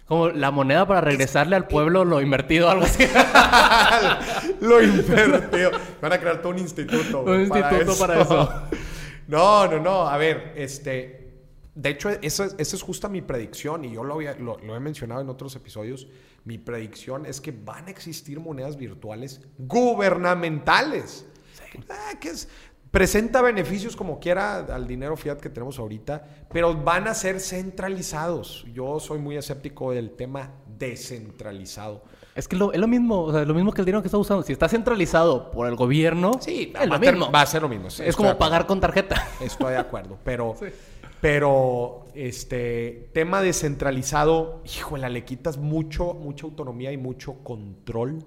[0.06, 3.06] Como la moneda para regresarle al pueblo lo invertido, algo así.
[4.62, 5.72] lo invertido.
[6.02, 7.24] Van a crear todo un instituto.
[7.24, 8.54] Un instituto para eso.
[9.28, 10.08] no, no, no.
[10.08, 11.27] A ver, este
[11.78, 15.56] de hecho, esa, es justa mi predicción y yo lo, lo, he mencionado en otros
[15.56, 16.08] episodios.
[16.44, 21.28] Mi predicción es que van a existir monedas virtuales gubernamentales.
[21.88, 22.50] Ah, que es,
[22.90, 28.66] presenta beneficios como quiera al dinero fiat que tenemos ahorita, pero van a ser centralizados.
[28.74, 32.04] Yo soy muy escéptico del tema descentralizado.
[32.34, 34.44] Es que es lo mismo, lo mismo que el dinero que está usando.
[34.44, 37.88] Si está centralizado por el gobierno, sí, va, a ser lo mismo.
[37.88, 39.28] Es como pagar con tarjeta.
[39.42, 40.56] Estoy de acuerdo, pero
[41.22, 48.24] Pero, este, tema descentralizado, híjole, le quitas mucho, mucha autonomía y mucho control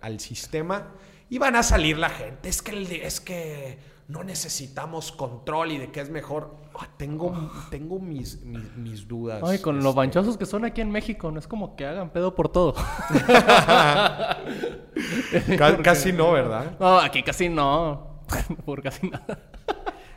[0.00, 0.92] al, sistema
[1.28, 2.48] y van a salir la gente.
[2.48, 6.54] Es que, es que no necesitamos control y de qué es mejor.
[6.78, 9.42] Ah, tengo, tengo mis, mis, dudas.
[9.44, 10.44] Ay, con los banchosos este.
[10.44, 12.74] que son aquí en México, no es como que hagan pedo por todo.
[15.82, 16.76] casi no, ¿verdad?
[16.78, 18.22] No, aquí casi no.
[18.64, 19.38] por casi nada.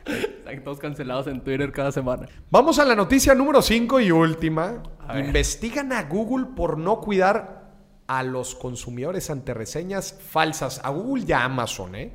[0.62, 2.28] Todos cancelados en Twitter cada semana.
[2.50, 4.82] Vamos a la noticia número 5 y última.
[5.16, 7.74] Investigan a Google por no cuidar
[8.06, 10.80] a los consumidores ante reseñas falsas.
[10.84, 12.12] A Google y a Amazon, ¿eh?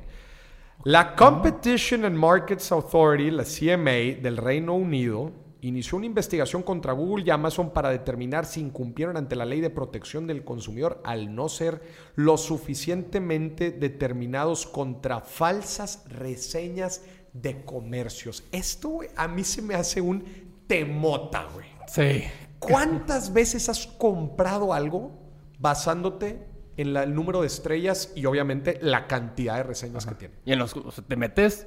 [0.84, 7.24] La Competition and Markets Authority, la CMA del Reino Unido, inició una investigación contra Google
[7.24, 11.48] y Amazon para determinar si incumplieron ante la ley de protección del consumidor al no
[11.48, 11.82] ser
[12.16, 18.44] lo suficientemente determinados contra falsas reseñas de comercios.
[18.52, 20.24] Esto, a mí se me hace un
[20.66, 21.66] temota, güey.
[21.86, 22.24] Sí.
[22.58, 25.12] ¿Cuántas veces has comprado algo
[25.58, 30.34] basándote en el número de estrellas y obviamente la cantidad de reseñas que tiene?
[30.44, 30.74] Y en los,
[31.06, 31.66] te metes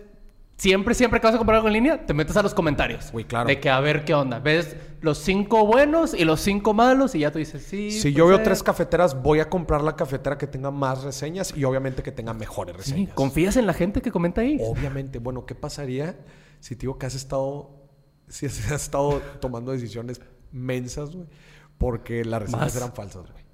[0.58, 3.10] Siempre, siempre que vas a comprar algo en línea, te metes a los comentarios.
[3.12, 3.48] Uy, claro.
[3.48, 4.40] De que a ver qué onda.
[4.40, 7.92] Ves los cinco buenos y los cinco malos y ya tú dices, sí.
[7.92, 11.66] Si yo veo tres cafeteras, voy a comprar la cafetera que tenga más reseñas y
[11.66, 13.14] obviamente que tenga mejores reseñas.
[13.14, 14.58] ¿Confías en la gente que comenta ahí?
[14.62, 15.20] Obviamente.
[15.20, 16.18] Bueno, ¿qué pasaría
[16.62, 17.90] si te digo que has estado,
[18.30, 21.28] si has, estado tomando decisiones mensas, güey?
[21.78, 23.45] Porque las reseñas eran falsas, güey.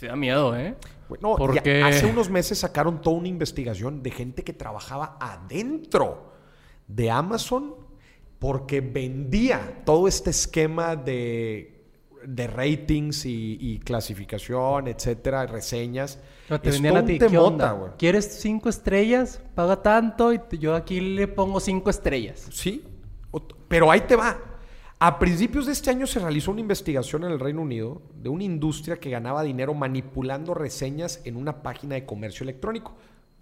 [0.00, 0.76] Se da miedo, ¿eh?
[1.20, 1.82] No, Porque...
[1.82, 6.32] hace unos meses sacaron toda una investigación de gente que trabajaba adentro
[6.86, 7.74] de Amazon
[8.38, 11.84] porque vendía todo este esquema de,
[12.24, 16.18] de ratings y, clasificación, etcétera, reseñas.
[16.48, 17.94] No, te vendían a ti, ¿qué onda?
[17.98, 19.42] ¿Quieres cinco estrellas?
[19.54, 22.48] Paga tanto y yo aquí le pongo cinco estrellas.
[22.50, 22.82] Sí,
[23.68, 24.49] pero ahí te va.
[25.02, 28.44] A principios de este año se realizó una investigación en el Reino Unido de una
[28.44, 32.94] industria que ganaba dinero manipulando reseñas en una página de comercio electrónico.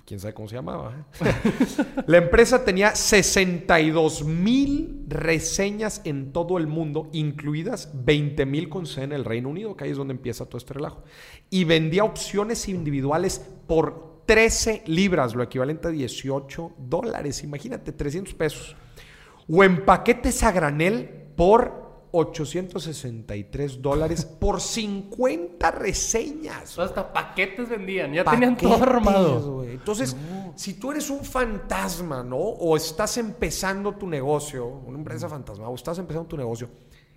[0.07, 1.09] quién sabe cómo se llamaba.
[2.07, 9.07] la empresa tenía 62 mil reseñas en todo el mundo, incluidas 20 mil con sede
[9.07, 11.03] en el Reino Unido, que ahí es donde empieza todo este relajo.
[11.51, 17.43] Y vendía opciones individuales por 13 libras, lo equivalente a 18 dólares.
[17.43, 18.77] Imagínate, 300 pesos.
[19.49, 26.77] O en paquetes a granel por 863 dólares por 50 reseñas.
[26.77, 29.63] hasta paquetes vendían, ya tenían todo armado.
[29.63, 30.17] Entonces,
[30.57, 32.39] si tú eres un fantasma, ¿no?
[32.39, 36.69] O estás empezando tu negocio, una empresa fantasma, o estás empezando tu negocio,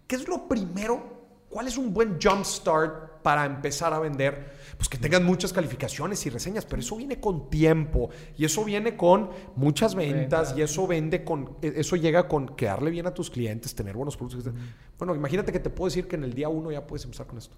[0.06, 1.21] ¿qué es lo primero?
[1.52, 4.62] ¿Cuál es un buen jump start para empezar a vender?
[4.82, 8.98] pues que tengan muchas calificaciones y reseñas, pero eso viene con tiempo y eso viene
[8.98, 13.30] con muchas ventas y eso vende con, e, eso llega con quedarle bien a tus
[13.30, 14.52] clientes, tener buenos productos.
[14.98, 17.38] Bueno, imagínate que te puedo decir que en el día uno ya puedes empezar con
[17.38, 17.56] esto.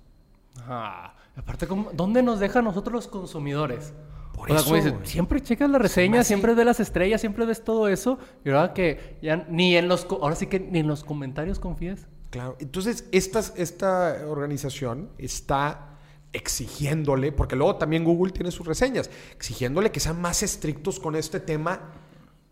[0.67, 3.93] Ah, aparte, ¿dónde nos deja a nosotros los consumidores?
[4.33, 8.19] Por eso, siempre checas la reseña, siempre ves las estrellas, siempre ves todo eso.
[8.43, 12.09] Y ahora que ya ni en los, ahora sí que ni en los comentarios confías.
[12.33, 12.55] Claro.
[12.57, 15.99] Entonces, esta, esta organización está
[16.31, 21.39] exigiéndole, porque luego también Google tiene sus reseñas, exigiéndole que sean más estrictos con este
[21.39, 21.91] tema.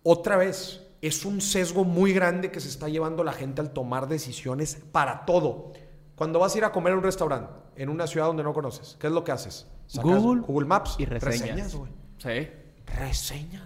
[0.03, 4.07] Otra vez, es un sesgo muy grande que se está llevando la gente al tomar
[4.07, 5.71] decisiones para todo.
[6.13, 8.97] Cuando vas a ir a comer a un restaurante en una ciudad donde no conoces,
[8.99, 9.65] ¿qué es lo que haces?
[9.95, 11.75] Google, Google Maps y reseñas.
[12.19, 12.47] sí.
[12.85, 13.63] Reseñas.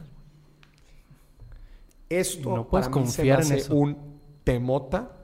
[2.08, 3.76] Esto no puedes confiar en eso.
[3.76, 5.15] un temota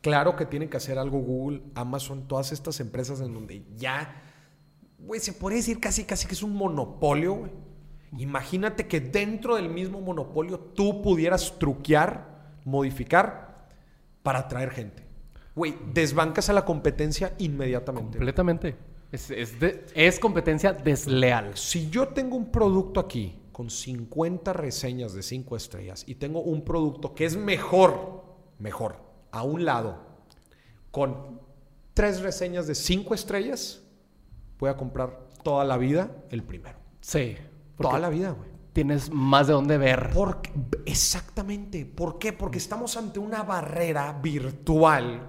[0.00, 4.22] Claro que tienen que hacer algo Google, Amazon, todas estas empresas en donde ya,
[4.98, 7.50] güey, se puede decir casi, casi que es un monopolio, güey.
[8.18, 13.68] Imagínate que dentro del mismo monopolio tú pudieras truquear, modificar
[14.22, 15.04] para atraer gente.
[15.54, 18.18] Güey, desbancas a la competencia inmediatamente.
[18.18, 18.76] Completamente.
[19.12, 21.56] Es, es competencia desleal.
[21.56, 26.64] Si yo tengo un producto aquí con 50 reseñas de 5 estrellas y tengo un
[26.64, 28.24] producto que es mejor,
[28.58, 29.98] mejor, a un lado
[30.90, 31.40] con
[31.94, 33.82] tres reseñas de cinco estrellas,
[34.58, 36.78] voy a comprar toda la vida el primero.
[37.00, 37.36] Sí.
[37.78, 38.50] Toda la vida, güey.
[38.72, 40.10] Tienes más de dónde ver.
[40.14, 40.52] Porque,
[40.86, 41.84] exactamente.
[41.86, 42.32] ¿Por qué?
[42.32, 45.26] Porque estamos ante una barrera virtual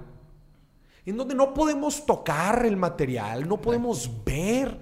[1.06, 4.78] en donde no podemos tocar el material, no podemos ver.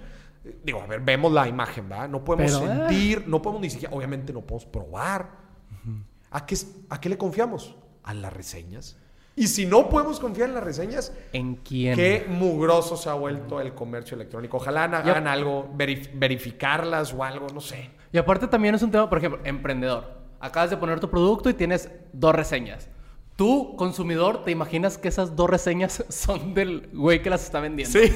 [0.64, 2.10] Digo, a ver, vemos la imagen, ¿verdad?
[2.10, 2.68] No podemos eh.
[2.68, 5.40] sentir, no podemos ni siquiera, obviamente no podemos probar.
[6.32, 6.58] ¿A, qué,
[6.90, 7.76] ¿A qué le confiamos?
[8.04, 8.98] A las reseñas.
[9.40, 11.96] Y si no podemos confiar en las reseñas, ¿en quién?
[11.96, 14.58] Qué mugroso se ha vuelto el comercio electrónico.
[14.58, 17.90] Ojalá hagan algo, verificarlas o algo, no sé.
[18.12, 20.20] Y aparte también es un tema, por ejemplo, emprendedor.
[20.42, 22.90] Acabas de poner tu producto y tienes dos reseñas.
[23.40, 27.98] Tú, consumidor, te imaginas que esas dos reseñas son del güey que las está vendiendo.
[27.98, 28.12] Sí.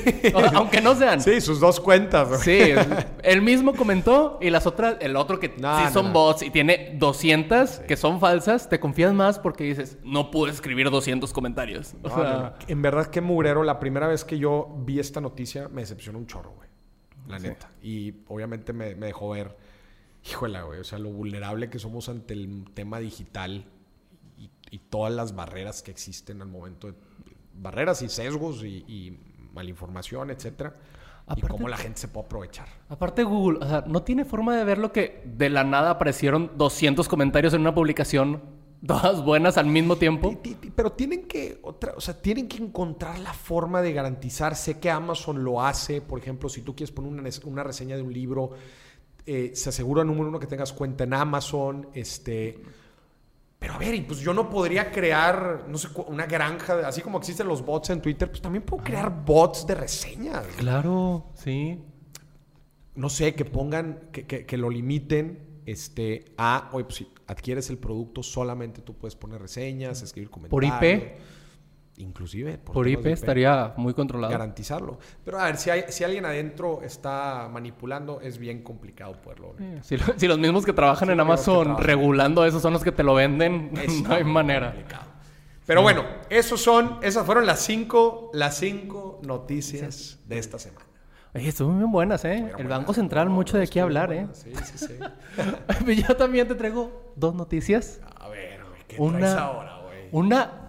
[0.53, 1.21] aunque no sean.
[1.21, 2.41] Sí, sus dos cuentas.
[2.41, 2.71] Sí.
[3.23, 7.79] El mismo comentó y las otras, el otro que sí son bots y tiene 200
[7.87, 11.93] que son falsas, te confías más porque dices, no pude escribir 200 comentarios.
[12.03, 12.57] O sea...
[12.67, 13.63] En verdad, qué mugrero.
[13.63, 16.67] La primera vez que yo vi esta noticia me decepcionó un chorro, güey.
[17.29, 17.71] La neta.
[17.81, 19.55] Y obviamente me, me dejó ver,
[20.29, 23.67] híjole, güey, o sea, lo vulnerable que somos ante el tema digital
[24.93, 26.93] todas las barreras que existen al momento de
[27.55, 29.17] barreras y sesgos y,
[29.51, 30.75] malinformación, etcétera.
[31.35, 32.67] y cómo la gente se puede aprovechar.
[32.89, 36.51] Aparte Google, o sea, no tiene forma de ver lo que de la nada aparecieron
[36.57, 38.43] 200 comentarios en una publicación,
[38.85, 40.39] todas buenas al mismo tiempo.
[40.75, 44.55] Pero tienen que, otra, o sea, tienen que encontrar la forma de garantizar.
[44.55, 48.03] Sé que Amazon lo hace, por ejemplo, si tú quieres poner una, una reseña de
[48.03, 48.51] un libro,
[49.25, 52.61] eh, se asegura, número uno, que tengas cuenta en Amazon, este
[53.63, 57.47] pero a ver, pues yo no podría crear, no sé, una granja, así como existen
[57.47, 60.45] los bots en Twitter, pues también puedo crear bots de reseñas.
[60.57, 61.79] Claro, sí.
[62.95, 67.77] No sé, que pongan, que, que, lo limiten este, a, oye, pues si adquieres el
[67.77, 70.73] producto, solamente tú puedes poner reseñas, escribir comentarios.
[70.73, 71.01] Por IP
[71.97, 74.31] inclusive por, IP, estaría muy controlado.
[74.31, 74.97] Garantizarlo.
[75.23, 79.55] Pero a ver, si, hay, si alguien adentro está manipulando, es bien complicado poderlo.
[79.81, 83.71] si, los mismos que trabajan en Amazon regulando eso son los que te lo venden,
[84.03, 84.73] no hay manera.
[85.65, 90.85] Pero bueno, esos son, esas fueron las cinco, las cinco noticias de esta semana.
[91.35, 92.51] Oye, estuvieron bien buenas, ¿eh?
[92.59, 94.27] el Banco Central, mucho de qué hablar, ¿eh?
[94.33, 95.95] Sí, sí, sí.
[96.07, 98.01] Yo también te traigo dos noticias.
[98.17, 100.09] A ver, ¿qué una, traes ahora, güey?
[100.11, 100.62] Una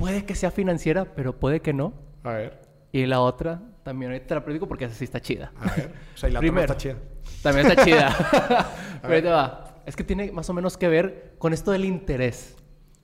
[0.00, 1.92] puede que sea financiera, pero puede que no.
[2.24, 2.62] A ver.
[2.90, 5.52] Y la otra, también ahorita te la predico porque esa sí está chida.
[5.60, 5.92] A ver.
[6.14, 6.96] O sea, y la Primero, está chida.
[7.42, 8.68] También está chida.
[9.02, 9.82] pero ahí te va.
[9.86, 12.56] Es que tiene más o menos que ver con esto del interés.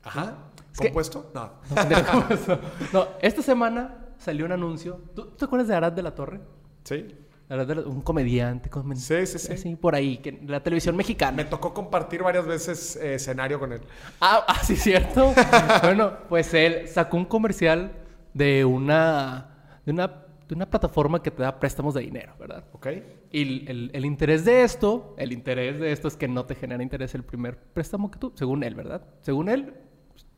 [0.02, 0.38] Ajá.
[0.76, 1.30] ¿Compuesto?
[1.34, 1.52] no.
[2.92, 5.00] No, esta semana salió un anuncio.
[5.14, 6.40] ¿Tú, te acuerdas de Arad de la Torre?
[6.84, 7.06] Sí.
[7.48, 8.68] Un comediante.
[8.96, 9.52] sí, sí, sí.
[9.52, 11.36] Así, por ahí, que la televisión mexicana.
[11.36, 13.82] Me tocó compartir varias veces eh, escenario con él.
[14.20, 15.32] Ah, ah sí, cierto.
[15.82, 17.92] bueno, pues él sacó un comercial
[18.34, 20.08] de una, de una,
[20.48, 22.64] de una plataforma que te da préstamos de dinero, ¿verdad?
[22.72, 22.88] Ok.
[23.30, 26.82] Y el, el, interés de esto, el interés de esto es que no te genera
[26.82, 29.02] interés el primer préstamo que tú, según él, ¿verdad?
[29.20, 29.72] Según él,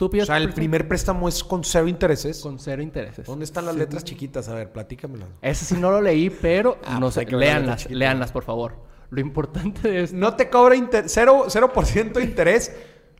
[0.01, 2.41] o sea, el primer préstamo es con cero intereses.
[2.41, 3.27] Con cero intereses.
[3.27, 4.49] ¿Dónde están las letras chiquitas?
[4.49, 5.27] A ver, platícamelo.
[5.43, 7.27] Ese sí no lo leí, pero ah, no pues sé.
[7.27, 8.77] Leanlas, leanlas, por favor.
[9.11, 10.13] Lo importante es.
[10.13, 12.77] No te cobra cero, 0%, de interés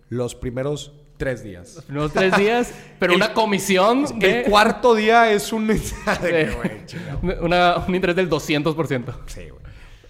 [0.09, 1.75] los primeros tres días.
[1.75, 4.05] Los primeros tres días, pero una comisión.
[4.21, 5.69] El cuarto día es un.
[7.41, 9.15] una, un interés del 200%.
[9.27, 9.63] Sí, güey.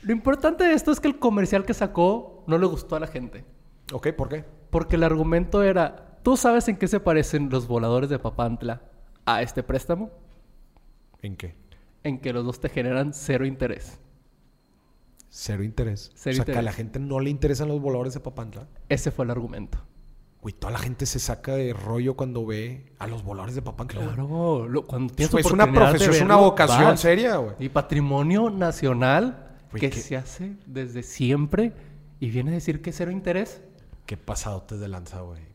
[0.02, 3.06] Lo importante de esto es que el comercial que sacó no le gustó a la
[3.06, 3.44] gente.
[3.92, 4.44] Ok, ¿por qué?
[4.70, 8.82] Porque el argumento era ¿Tú sabes en qué se parecen los voladores de Papantla
[9.24, 10.10] a este préstamo?
[11.22, 11.54] ¿En qué?
[12.04, 13.98] En que los dos te generan cero interés.
[15.30, 16.12] Cero interés.
[16.14, 18.68] o sea, que a la gente no le interesan los voladores de Papantla.
[18.90, 19.78] Ese fue el argumento.
[20.42, 24.02] Güey, toda la gente se saca de rollo cuando ve a los voladores de Papantla.
[24.02, 27.54] Claro, cuando tienes Es una profesión, es una vocación seria, güey.
[27.58, 31.72] Y patrimonio nacional que se hace desde siempre
[32.20, 33.62] y viene a decir que cero interés.
[34.04, 35.47] Qué pasado te de lanza, güey.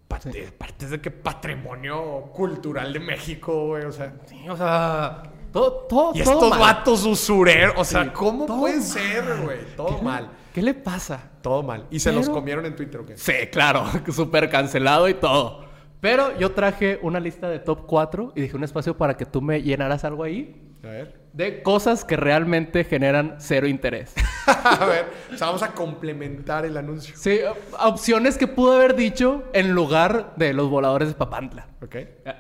[0.58, 3.86] Parte, de que patrimonio cultural de México, güey.
[3.86, 8.82] O sea, sí, o sea, todo, todo, y estos vatos usureros, o sea, ¿cómo puede
[8.82, 9.60] ser, güey?
[9.76, 10.30] Todo mal.
[10.54, 11.32] ¿Qué le pasa?
[11.42, 11.88] Todo mal.
[11.90, 13.18] ¿Y se los comieron en Twitter o qué?
[13.18, 15.66] Sí, claro, súper cancelado y todo.
[16.00, 19.42] Pero yo traje una lista de top 4 y dije un espacio para que tú
[19.42, 20.73] me llenaras algo ahí.
[20.84, 21.24] A ver.
[21.32, 24.14] De cosas que realmente generan cero interés.
[24.48, 27.16] a ver, o sea, vamos a complementar el anuncio.
[27.18, 27.40] Sí,
[27.80, 31.68] opciones que pudo haber dicho en lugar de los voladores de Papantla.
[31.82, 31.96] Ok.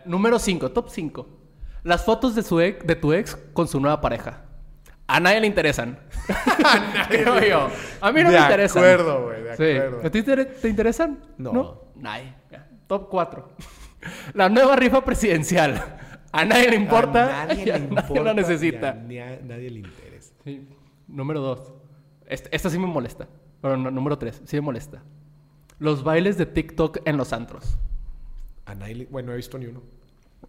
[0.05, 1.39] Número 5, top 5.
[1.83, 4.41] Las fotos de, su ex, de tu ex con su nueva pareja.
[5.07, 5.99] A nadie le interesan.
[6.65, 7.49] a nadie.
[7.49, 7.69] yo.
[8.01, 8.83] A mí no me interesan.
[8.83, 9.43] De acuerdo, güey.
[9.43, 10.07] De acuerdo.
[10.07, 11.19] ¿A ti te, interesan?
[11.37, 11.53] No.
[11.53, 11.81] ¿No?
[11.95, 12.33] Nadie.
[12.87, 13.49] Top 4.
[14.33, 16.02] La nueva rifa presidencial.
[16.33, 17.43] A nadie le importa.
[17.43, 18.07] A nadie le importa.
[18.09, 18.89] Nadie la necesita.
[18.89, 20.33] A nadie le interesa.
[21.07, 21.73] Número 2.
[22.27, 23.27] Esta, sí me molesta.
[23.61, 24.41] Pero número 3.
[24.45, 25.03] Sí me molesta.
[25.77, 27.77] Los bailes de TikTok en los antros.
[28.65, 29.05] A nadie le...
[29.05, 29.81] Bueno, no he visto ni uno.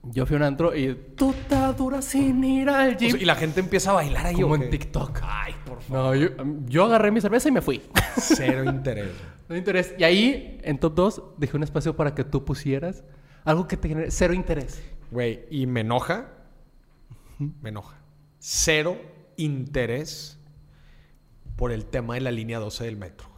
[0.05, 3.17] Yo fui a un antro y tú te duras sin ir al gym.
[3.17, 4.41] y la gente empieza a bailar ahí.
[4.41, 5.21] Como en TikTok.
[5.23, 6.17] Ay, por favor.
[6.17, 7.83] No, yo, agarré mi cerveza y me fui.
[8.17, 9.11] Cero interés.
[9.47, 9.95] Cero interés.
[9.99, 13.05] Y ahí, en top 2, dejé un espacio para que tú pusieras
[13.45, 14.83] algo que te genere cero interés.
[15.15, 16.29] Güey, y me enoja.
[17.39, 17.97] Me enoja.
[18.41, 19.01] Cero
[19.37, 20.41] interés
[21.55, 23.29] por el tema de la línea 12 del metro.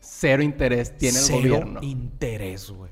[0.00, 1.80] Cero interés tiene el gobierno.
[1.80, 2.90] Cero interés, güey.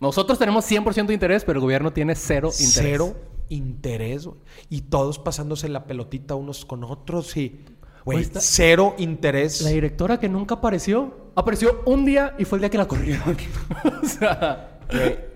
[0.00, 2.72] Nosotros tenemos 100% de interés, pero el gobierno tiene cero interés.
[2.72, 3.16] Cero
[3.50, 4.38] interés, güey.
[4.70, 7.66] Y todos pasándose la pelotita unos con otros y...
[8.06, 9.60] Güey, cero interés.
[9.60, 13.36] La directora que nunca apareció, apareció un día y fue el día que la corrieron.
[14.02, 14.78] o sea...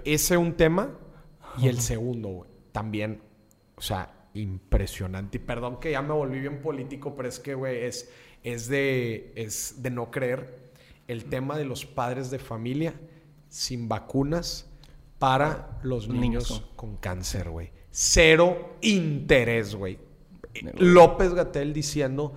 [0.04, 0.94] ese es un tema.
[1.60, 3.20] Y el segundo, güey, también,
[3.76, 5.38] o sea, impresionante.
[5.38, 8.10] Y perdón que ya me volví bien político, pero es que, güey, es,
[8.42, 10.70] es, de, es de no creer
[11.06, 12.94] el tema de los padres de familia
[13.48, 14.70] sin vacunas
[15.18, 17.70] para los niños, con cáncer, güey.
[17.90, 19.98] Cero interés, güey.
[20.76, 22.34] López Gatel diciendo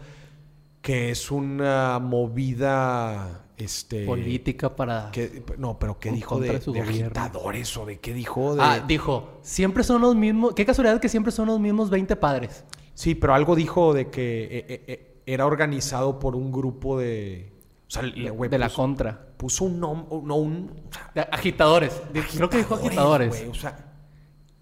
[0.81, 5.11] que es una movida este, política para
[5.57, 8.61] no pero qué dijo de, de, agitadores o de qué dijo de...
[8.61, 12.65] ah dijo siempre son los mismos qué casualidad que siempre son los mismos 20 padres
[12.93, 17.51] sí pero algo dijo de que eh, eh, eh, era organizado por un grupo de
[17.87, 19.33] o sea, de la contra.
[19.37, 20.71] puso un nombre no un
[21.31, 22.01] agitadores.
[22.35, 23.93] creo que dijo agitadores o sea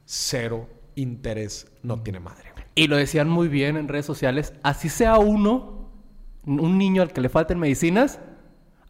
[0.06, 5.18] cero interés no tiene madre y lo decían muy bien en redes sociales así sea
[5.20, 5.80] uno
[6.58, 8.20] un niño al que le falten medicinas,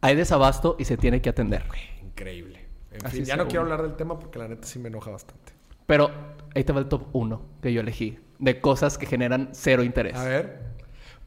[0.01, 1.63] hay desabasto y se tiene que atender.
[2.01, 2.65] Increíble.
[2.91, 5.53] En fin, ya no quiero hablar del tema porque la neta sí me enoja bastante.
[5.85, 6.11] Pero
[6.55, 10.15] ahí te va el top 1 que yo elegí de cosas que generan cero interés.
[10.15, 10.68] A ver.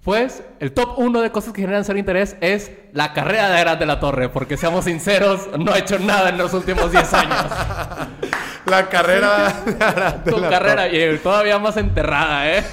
[0.02, 3.78] Pues el top 1 de cosas que generan cero interés es la carrera de Aras
[3.78, 7.46] de la Torre, porque seamos sinceros, no ha hecho nada en los últimos 10 años.
[8.66, 12.64] la carrera de Tu carrera y todavía más enterrada, ¿eh?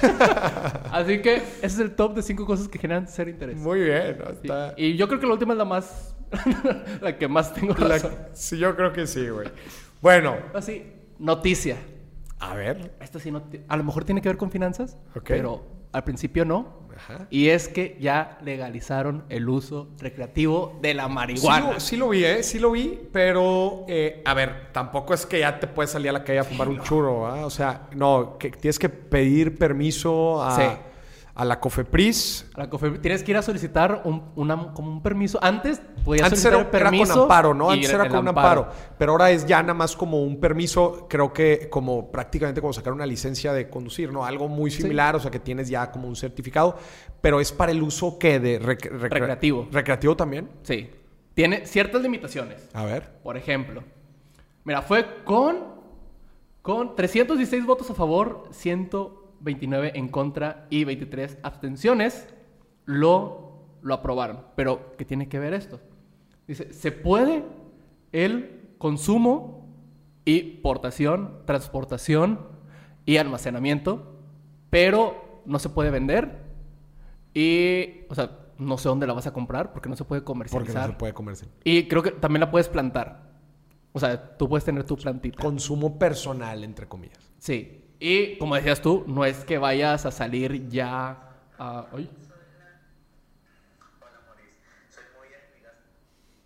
[0.90, 3.56] Así que ese es el top de 5 cosas que generan cero interés.
[3.56, 4.18] Muy bien.
[4.76, 6.16] Y, yo creo que la última es la más...
[7.00, 8.12] la que más tengo razón.
[8.32, 9.46] Sí, yo creo que sí, güey.
[10.02, 10.36] Bueno.
[10.52, 11.76] Así, noticia.
[12.40, 12.90] A ver.
[13.00, 13.44] Esto sí no...
[13.68, 16.80] A lo mejor tiene que ver con finanzas, pero al principio no.
[17.30, 21.80] Y es que ya legalizaron el uso recreativo de la marihuana.
[21.80, 22.42] Sí, lo vi, ¿eh?
[22.42, 26.12] Sí lo vi, pero eh, a ver, tampoco es que ya te puedes salir a
[26.12, 27.44] la calle a fumar un churro.
[27.44, 30.78] O sea, no, que tienes que pedir permiso a,
[31.40, 32.50] a la COFEPRIS.
[32.54, 33.00] A la COFEPRIS.
[33.00, 35.38] Tienes que ir a solicitar un, una, como un permiso.
[35.42, 37.04] Antes podías Antes solicitar era, permiso.
[37.04, 37.70] era con amparo, ¿no?
[37.70, 38.68] Antes era con un amparo.
[38.98, 42.92] Pero ahora es ya nada más como un permiso, creo que como prácticamente como sacar
[42.92, 44.24] una licencia de conducir, ¿no?
[44.26, 46.76] Algo muy similar, o sea, que tienes ya como un certificado,
[47.20, 49.68] pero es para el uso que de rec- recre- Recreativo.
[49.72, 50.48] Recreativo también.
[50.62, 50.90] Sí.
[51.32, 52.68] Tiene ciertas limitaciones.
[52.74, 53.18] A ver.
[53.22, 53.82] Por ejemplo,
[54.64, 55.56] mira, fue con,
[56.60, 58.44] con 316 votos a favor,
[59.42, 62.28] 129 en contra y 23 abstenciones,
[62.84, 64.44] lo, lo aprobaron.
[64.56, 65.80] Pero, ¿qué tiene que ver esto?
[66.46, 67.44] Dice, se puede
[68.12, 69.68] el consumo
[70.24, 72.40] y portación, transportación
[73.06, 74.16] y almacenamiento,
[74.68, 76.38] pero no se puede vender
[77.34, 80.26] y, o sea, no sé dónde la vas a comprar porque no se puede Porque
[80.50, 80.88] comercializar.
[80.88, 81.46] no se puede comerse.
[81.64, 83.30] Y creo que también la puedes plantar.
[83.92, 85.42] O sea, tú puedes tener tu plantita.
[85.42, 87.30] Consumo personal, entre comillas.
[87.38, 87.79] Sí.
[88.00, 91.18] Y como decías tú, no es que vayas a salir ya
[91.58, 91.86] a...
[91.92, 92.10] ¡Ay!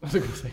[0.01, 0.53] No sé cómo se-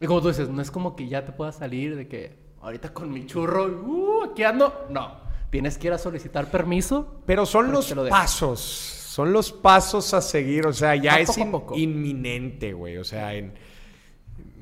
[0.00, 2.92] Y como tú dices, no es como que ya te puedas salir de que ahorita
[2.92, 4.86] con mi churro, uh, aquí ando.
[4.90, 5.20] No.
[5.50, 7.22] Tienes que ir a solicitar permiso.
[7.26, 8.60] Pero son los lo pasos.
[8.60, 10.66] Son los pasos a seguir.
[10.66, 12.96] O sea, ya es in- inminente, güey.
[12.98, 13.52] O sea, en.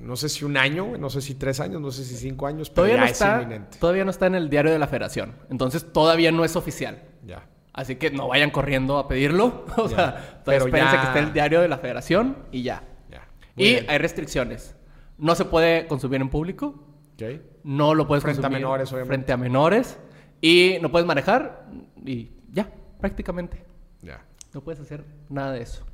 [0.01, 2.71] No sé si un año, no sé si tres años, no sé si cinco años,
[2.71, 3.79] pero Todavía ya no, es está, inminente.
[3.79, 5.35] todavía no está en el diario de la federación.
[5.51, 7.03] Entonces todavía no es oficial.
[7.25, 7.47] Ya.
[7.73, 9.67] Así que no vayan corriendo a pedirlo.
[9.77, 9.97] O Ya.
[9.97, 12.83] sea, Pero espérense ya- que esté el diario de la federación y ya.
[13.11, 13.29] Ya.
[13.57, 13.87] Muy Y bien.
[13.89, 14.75] hay restricciones.
[15.19, 16.87] No se puede consumir en público.
[17.63, 19.15] No lo puedes Frente a consumir menores, obviamente.
[19.15, 19.99] frente a menores.
[20.41, 21.67] Y no puedes manejar.
[22.07, 23.63] Y ya, prácticamente.
[24.01, 24.25] Ya.
[24.55, 25.85] No puedes hacer nada de eso.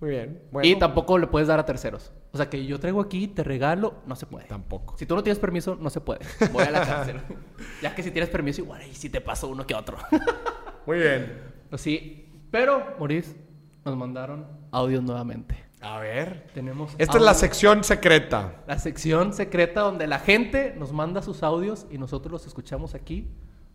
[0.00, 0.42] Muy bien.
[0.52, 2.12] Bueno, Y tampoco le puedes dar a terceros.
[2.32, 4.46] O sea, que yo traigo aquí, te regalo, no se puede.
[4.46, 4.94] tampoco.
[4.98, 6.20] Si tú no tienes permiso, no se puede.
[6.52, 7.20] Voy a la cárcel.
[7.82, 9.96] ya que si tienes permiso, igual ahí sí te paso uno que otro.
[10.86, 11.40] Muy bien.
[11.70, 12.28] Pues sí.
[12.50, 13.36] Pero, Maurice,
[13.84, 15.64] nos mandaron audios nuevamente.
[15.80, 16.46] A ver.
[16.52, 18.62] Tenemos Esta es la sección secreta.
[18.66, 23.28] La sección secreta donde la gente nos manda sus audios y nosotros los escuchamos aquí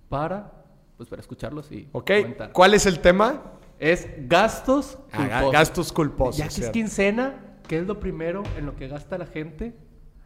[0.10, 0.52] para,
[0.98, 2.12] pues, para escucharlos y ¿Ok?
[2.22, 2.52] comentar.
[2.52, 3.42] ¿Cuál es el tema?
[3.82, 5.42] Es gastos Ah, culposos.
[5.42, 6.38] ga- gastos culposos.
[6.38, 7.34] Ya que es quincena,
[7.68, 9.74] ¿qué es lo primero en lo que gasta la gente?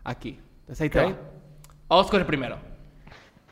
[0.04, 0.42] Aquí.
[0.60, 1.12] Entonces ahí te Ok.
[1.14, 1.18] va.
[1.88, 2.58] Vamos con el primero.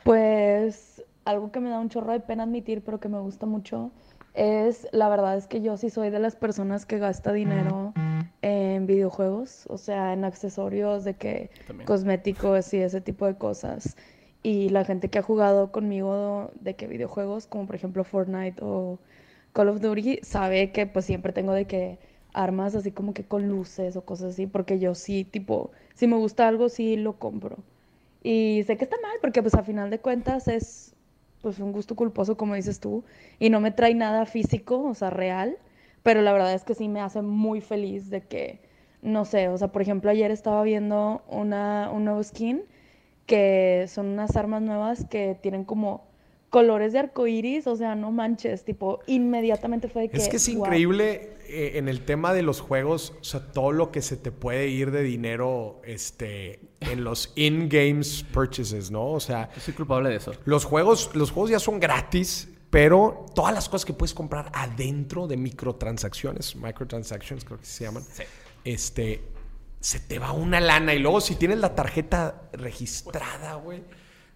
[0.03, 3.91] Pues algo que me da un chorro de pena admitir, pero que me gusta mucho,
[4.33, 7.93] es la verdad es que yo sí soy de las personas que gasta dinero
[8.41, 11.49] en videojuegos, o sea, en accesorios de que
[11.85, 13.95] cosméticos y ese tipo de cosas.
[14.41, 18.99] Y la gente que ha jugado conmigo de que videojuegos, como por ejemplo Fortnite o
[19.53, 21.99] Call of Duty, sabe que pues siempre tengo de que
[22.33, 26.17] armas así como que con luces o cosas así, porque yo sí, tipo, si me
[26.17, 27.57] gusta algo, sí lo compro.
[28.23, 30.95] Y sé que está mal porque pues a final de cuentas es
[31.41, 33.03] pues un gusto culposo como dices tú
[33.39, 35.57] y no me trae nada físico, o sea, real,
[36.03, 38.61] pero la verdad es que sí me hace muy feliz de que,
[39.01, 42.63] no sé, o sea, por ejemplo, ayer estaba viendo una, un nuevo skin
[43.25, 46.05] que son unas armas nuevas que tienen como
[46.53, 50.17] colores de arcoíris, o sea, no manches, tipo, inmediatamente fue de que...
[50.17, 53.91] Es que es increíble eh, en el tema de los juegos, o sea, todo lo
[53.91, 59.07] que se te puede ir de dinero este, en los in-games purchases, ¿no?
[59.13, 60.31] O sea, Yo soy culpable de eso.
[60.45, 65.25] los juegos, los juegos ya son gratis, pero todas las cosas que puedes comprar adentro
[65.25, 68.23] de microtransacciones, microtransactions creo que se llaman, Sí.
[68.63, 69.23] este,
[69.79, 73.81] se te va una lana y luego si tienes la tarjeta registrada, güey.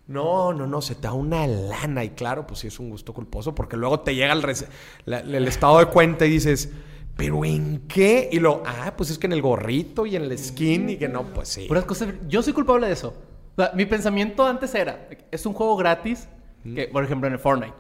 [0.07, 3.13] No, no, no, se te da una lana y claro, pues sí es un gusto
[3.13, 4.67] culposo porque luego te llega el, res-
[5.05, 6.71] la- el estado de cuenta y dices,
[7.17, 8.29] pero ¿en qué?
[8.31, 11.09] Y lo, ah, pues es que en el gorrito y en el skin y que
[11.09, 11.65] no, pues sí.
[11.67, 12.09] Puras cosas.
[12.27, 13.13] Yo soy culpable de eso.
[13.57, 16.29] O sea, mi pensamiento antes era: es un juego gratis,
[16.63, 17.73] que, por ejemplo, en el Fortnite.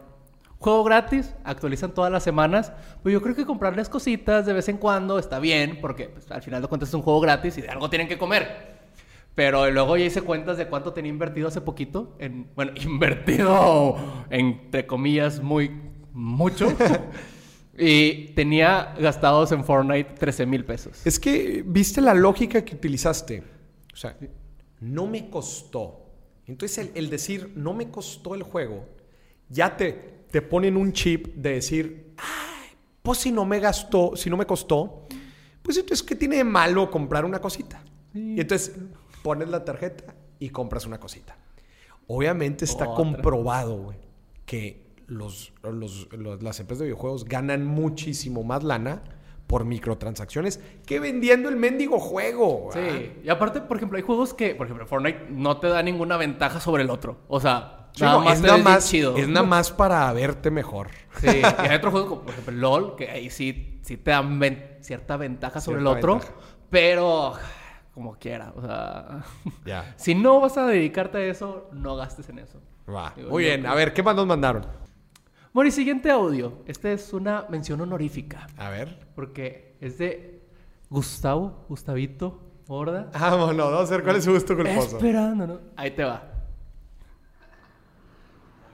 [0.59, 2.73] Juego gratis, actualizan todas las semanas.
[3.03, 6.41] Pues yo creo que comprarles cositas de vez en cuando está bien, porque pues, al
[6.41, 8.76] final de cuentas es un juego gratis y de algo tienen que comer.
[9.37, 12.15] Pero luego ya hice cuentas de cuánto tenía invertido hace poquito.
[12.17, 13.95] En, bueno, invertido
[14.31, 15.69] entre comillas muy
[16.11, 16.75] mucho.
[17.77, 21.05] y tenía gastados en Fortnite 13 mil pesos.
[21.05, 23.43] Es que viste la lógica que utilizaste.
[23.93, 24.17] O sea,
[24.79, 26.09] no me costó.
[26.47, 28.87] Entonces, el, el decir no me costó el juego,
[29.49, 34.31] ya te, te ponen un chip de decir, "Ay, pues si no me gastó, si
[34.31, 35.05] no me costó,
[35.61, 37.83] pues entonces, ¿qué tiene de malo comprar una cosita?
[38.15, 38.73] Y entonces
[39.27, 41.35] pones la tarjeta y compras una cosita.
[42.07, 42.95] Obviamente está Otra.
[42.95, 43.97] comprobado, güey,
[44.45, 49.03] que los, los- los- las empresas de videojuegos ganan muchísimo más lana
[49.45, 52.69] por microtransacciones que vendiendo el mendigo juego.
[52.73, 52.89] ¿verdad?
[52.99, 56.15] Sí, y aparte, por ejemplo, hay juegos que, por ejemplo, Fortnite no te da ninguna
[56.15, 57.17] ventaja sobre el otro.
[57.27, 60.87] O sea, Sí, no, es, nada más, es nada más para verte mejor.
[61.19, 64.39] Sí, y hay otros juegos como por ejemplo LOL, que ahí sí, sí te dan
[64.81, 66.21] cierta ventaja sobre el otro,
[66.69, 67.33] pero
[67.97, 69.23] como quiera, o sea,
[69.65, 69.95] ya.
[69.97, 72.61] si no vas a dedicarte a eso, no gastes en eso.
[72.87, 73.11] Va.
[73.27, 74.67] Muy bien, a ver, ¿qué más nos mandaron?
[75.51, 76.63] Bueno, y siguiente audio.
[76.67, 78.45] Este es una mención honorífica.
[78.55, 78.99] A ver.
[79.15, 80.47] Porque es de
[80.91, 83.09] Gustavo, Gustavito, Horda.
[83.19, 84.97] Vámonos, vamos a ver cuál es su gusto culposo.
[84.97, 85.59] Esperando, ¿no?
[85.75, 86.21] Ahí te va.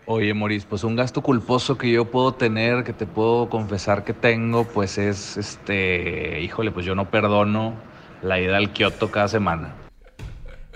[0.05, 4.11] Oye, Moris, pues un gasto culposo que yo puedo tener, que te puedo confesar que
[4.11, 7.92] tengo, pues es, este, híjole, pues yo no perdono
[8.23, 9.75] la ida al Kioto cada semana.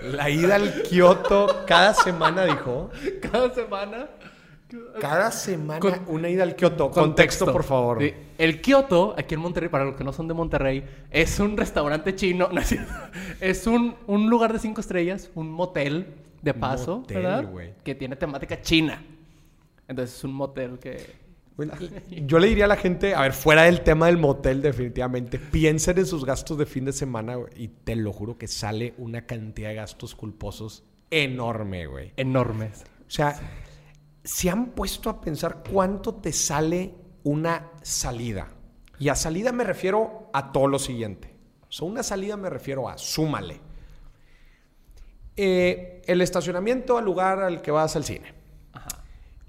[0.02, 2.90] La ida al Kioto cada semana, dijo.
[3.20, 4.08] Cada semana.
[5.00, 6.90] Cada semana una ida al Kioto.
[6.90, 8.02] Contexto, por favor.
[8.36, 12.14] El Kioto, aquí en Monterrey, para los que no son de Monterrey, es un restaurante
[12.14, 12.48] chino.
[13.40, 16.06] es, un, un, lugar de cinco estrellas, un motel
[16.42, 17.48] de paso, ¿verdad?
[17.82, 19.02] Que tiene temática china.
[19.88, 21.14] Entonces es un motel que
[22.10, 25.98] yo le diría a la gente, a ver, fuera del tema del motel, definitivamente, piensen
[25.98, 29.70] en sus gastos de fin de semana, y te lo juro que sale una cantidad
[29.70, 32.12] de gastos culposos enorme, güey.
[32.16, 32.84] Enormes.
[33.00, 33.40] O sea,
[34.22, 36.94] se han puesto a pensar cuánto te sale
[37.24, 38.48] una salida.
[39.00, 41.34] Y a salida me refiero a todo lo siguiente.
[41.68, 43.60] O sea, una salida me refiero a súmale.
[45.34, 48.34] Eh, el estacionamiento al lugar al que vas al cine.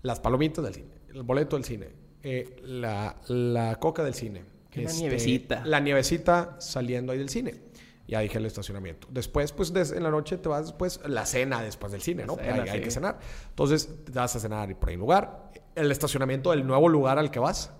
[0.01, 1.89] Las palomitas del cine el boleto del cine,
[2.23, 4.43] eh, la, coca del cine.
[4.73, 5.65] la este, nievecita.
[5.65, 7.69] La nievecita saliendo ahí del cine.
[8.07, 9.07] Ya dije el estacionamiento.
[9.11, 12.37] Después, pues en la noche te vas, pues, la cena después del cine, ¿no?
[12.41, 13.19] hay, que cenar.
[13.49, 15.51] Entonces, te vas a cenar por ahí lugar.
[15.75, 17.71] El estacionamiento del nuevo lugar al que vas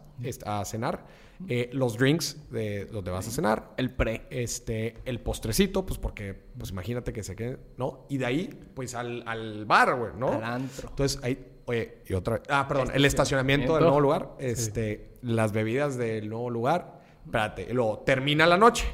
[0.46, 1.06] a cenar.
[1.48, 3.72] Eh, los drinks de donde vas a cenar.
[3.78, 4.28] El pre.
[4.30, 8.06] Este, el postrecito, pues porque, pues imagínate que se quede, ¿no?
[8.10, 10.34] Y de ahí, pues al, al bar, güey, ¿no?
[10.34, 10.90] Al antro.
[10.90, 12.42] Entonces, ahí Oye, y otra.
[12.50, 14.32] Ah, perdón, el estacionamiento del nuevo lugar.
[14.40, 17.00] Este, las bebidas del nuevo lugar.
[17.24, 18.88] Espérate, luego termina la noche,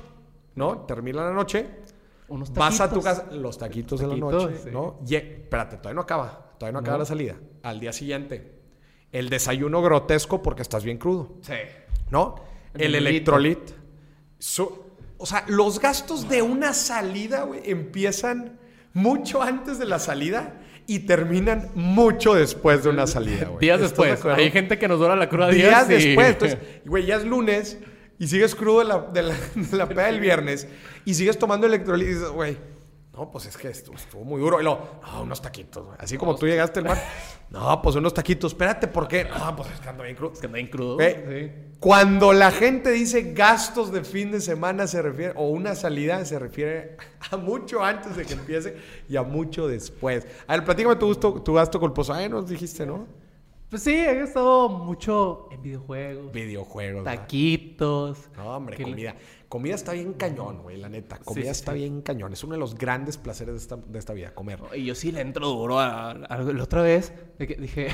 [0.55, 0.79] ¿no?
[0.79, 1.67] Termina la noche.
[2.27, 4.99] Unos Vas a tu casa, los taquitos, de la noche, ¿no?
[5.07, 6.51] Y, espérate, todavía no acaba.
[6.57, 7.37] Todavía no acaba la salida.
[7.63, 8.59] Al día siguiente,
[9.13, 11.37] el desayuno grotesco porque estás bien crudo.
[11.43, 11.53] Sí.
[12.09, 12.35] ¿No?
[12.73, 13.71] El, electrolit.
[15.17, 18.59] o sea, los gastos de una salida, güey, empiezan
[18.95, 20.55] mucho antes de la salida
[20.87, 23.59] y terminan mucho después de una salida, güey.
[23.59, 24.23] Días después.
[24.25, 25.87] Hay gente que nos dura la cruda días.
[25.87, 26.27] Días después.
[26.31, 27.77] Entonces, güey, ya es lunes
[28.17, 29.35] y sigues crudo de la, de la,
[29.73, 30.67] la peda del viernes
[31.03, 32.57] y sigues tomando electrolit y dices, güey,
[33.13, 34.59] no, pues es que estuvo, muy duro.
[34.59, 35.97] Y luego, no, unos taquitos, güey.
[35.99, 37.01] Así como tú llegaste al mar.
[37.49, 38.51] No, pues unos taquitos.
[38.51, 39.25] Espérate, ¿por qué?
[39.25, 40.33] No, pues es que ando bien crudo.
[40.33, 40.97] Es que ando bien crudo.
[40.99, 41.51] Sí.
[41.79, 46.39] Cuando la gente dice gastos de fin de semana se refiere, o una salida se
[46.39, 46.97] refiere
[47.31, 48.77] a mucho antes de que empiece
[49.07, 50.25] y a mucho después.
[50.47, 52.13] A ver, platícame tu, gusto, tu gasto culposo.
[52.13, 53.07] Ay, nos dijiste, ¿no?
[53.69, 56.31] Pues sí, he gastado mucho en videojuegos.
[56.31, 57.03] Videojuegos.
[57.03, 58.29] Taquitos.
[58.37, 59.15] No, hombre, comida.
[59.55, 61.17] Comida está bien cañón, güey, la neta.
[61.19, 62.33] Comida está bien cañón.
[62.33, 64.59] Es uno de los grandes placeres de esta, de esta vida, comer.
[64.75, 67.13] Y yo sí le entro duro a, la otra vez.
[67.39, 67.87] dije...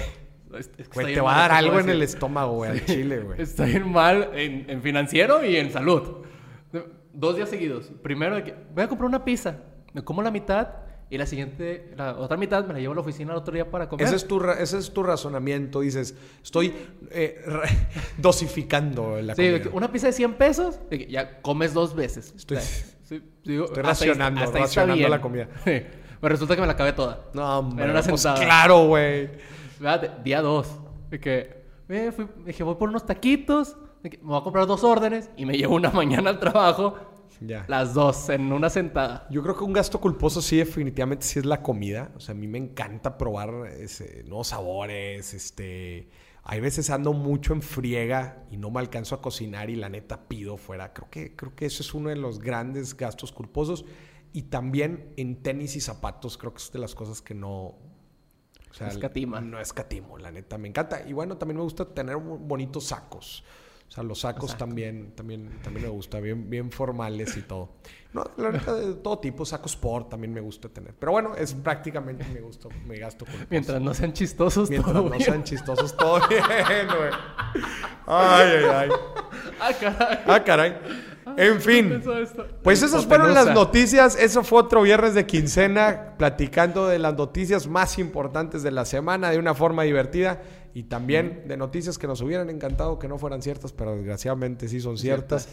[0.95, 3.39] güey, te va a dar algo en el estómago, güey, al chile, güey.
[3.43, 6.25] Está bien mal en, en, financiero y en salud.
[7.13, 7.91] Dos días seguidos.
[8.01, 8.43] Primero,
[8.73, 9.59] voy a comprar una pizza.
[9.93, 10.67] Me como la mitad
[11.11, 13.69] y la siguiente, la otra mitad me la llevo a la oficina el otro día
[13.69, 14.07] para comer.
[14.07, 15.81] Ese es tu, ese es tu razonamiento.
[15.81, 16.73] Dices, estoy
[17.11, 17.43] eh,
[18.17, 22.33] dosificando la sí, una pizza de 100 pesos, ya comes dos veces.
[22.33, 22.59] Estoy,
[23.75, 25.49] racionando, racionando la comida.
[25.65, 25.89] Pero
[26.21, 27.25] resulta que me la acabé toda.
[27.33, 27.91] No, hombre.
[27.91, 29.31] Una pues claro, güey.
[30.23, 30.79] Día dos.
[31.09, 32.11] De que, eh,
[32.45, 33.75] dije, voy por unos taquitos.
[34.01, 36.95] me voy a comprar dos órdenes y me llevo una mañana al trabajo
[37.41, 39.27] las dos en una sentada.
[39.29, 42.11] Yo creo que un gasto culposo sí, definitivamente sí es la comida.
[42.15, 43.51] O sea, a mí me encanta probar
[44.25, 45.33] nuevos sabores.
[45.33, 46.09] Este,
[46.43, 50.27] hay veces ando mucho en friega y no me alcanzo a cocinar y la neta
[50.27, 50.93] pido fuera.
[50.93, 53.85] Creo que, creo que eso es uno de los grandes gastos culposos.
[54.33, 57.75] Y también en tenis y zapatos, creo que es de las cosas que no,
[58.71, 59.41] o sea, escatima.
[59.41, 60.57] No escatimo, la neta.
[60.57, 61.07] Me encanta.
[61.07, 63.43] Y bueno, también me gusta tener bonitos sacos.
[63.91, 67.71] O sea, los sacos también, también, también me gusta, bien, bien formales y todo.
[68.13, 70.93] No, la verdad, de todo tipo, sacos sport también me gusta tener.
[70.97, 75.19] Pero bueno, es prácticamente me gusto, me gasto con Mientras no sean chistosos, Mientras no
[75.19, 77.11] sean chistosos, todo bien, güey.
[78.07, 78.89] Ay, ay, ay.
[79.59, 80.19] Ah, caray.
[80.25, 80.77] Ah, caray.
[81.35, 82.01] En fin,
[82.63, 84.15] pues esas fueron las noticias.
[84.15, 89.31] Eso fue otro viernes de quincena, platicando de las noticias más importantes de la semana
[89.31, 90.41] de una forma divertida
[90.73, 94.79] y también de noticias que nos hubieran encantado que no fueran ciertas, pero desgraciadamente sí
[94.79, 95.49] son ciertas.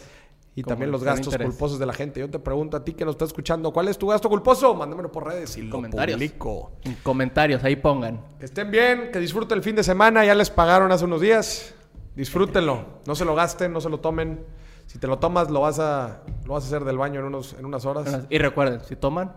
[0.55, 1.47] Y Como también los gastos interés.
[1.47, 2.19] culposos de la gente.
[2.19, 4.73] Yo te pregunto a ti que nos está escuchando, ¿cuál es tu gasto culposo?
[4.73, 6.17] Mándamelo por redes y lo Comentarios.
[6.17, 6.71] publico.
[6.83, 8.19] En comentarios, ahí pongan.
[8.39, 10.25] Que estén bien, que disfruten el fin de semana.
[10.25, 11.73] Ya les pagaron hace unos días.
[12.15, 12.83] Disfrútenlo.
[13.05, 14.43] No se lo gasten, no se lo tomen.
[14.87, 17.53] Si te lo tomas, lo vas a, lo vas a hacer del baño en, unos,
[17.53, 18.25] en unas horas.
[18.29, 19.27] Y recuerden, si toman,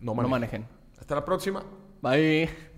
[0.00, 0.30] No no manejen.
[0.30, 0.66] manejen.
[0.98, 1.62] Hasta la próxima.
[2.00, 2.69] Bye.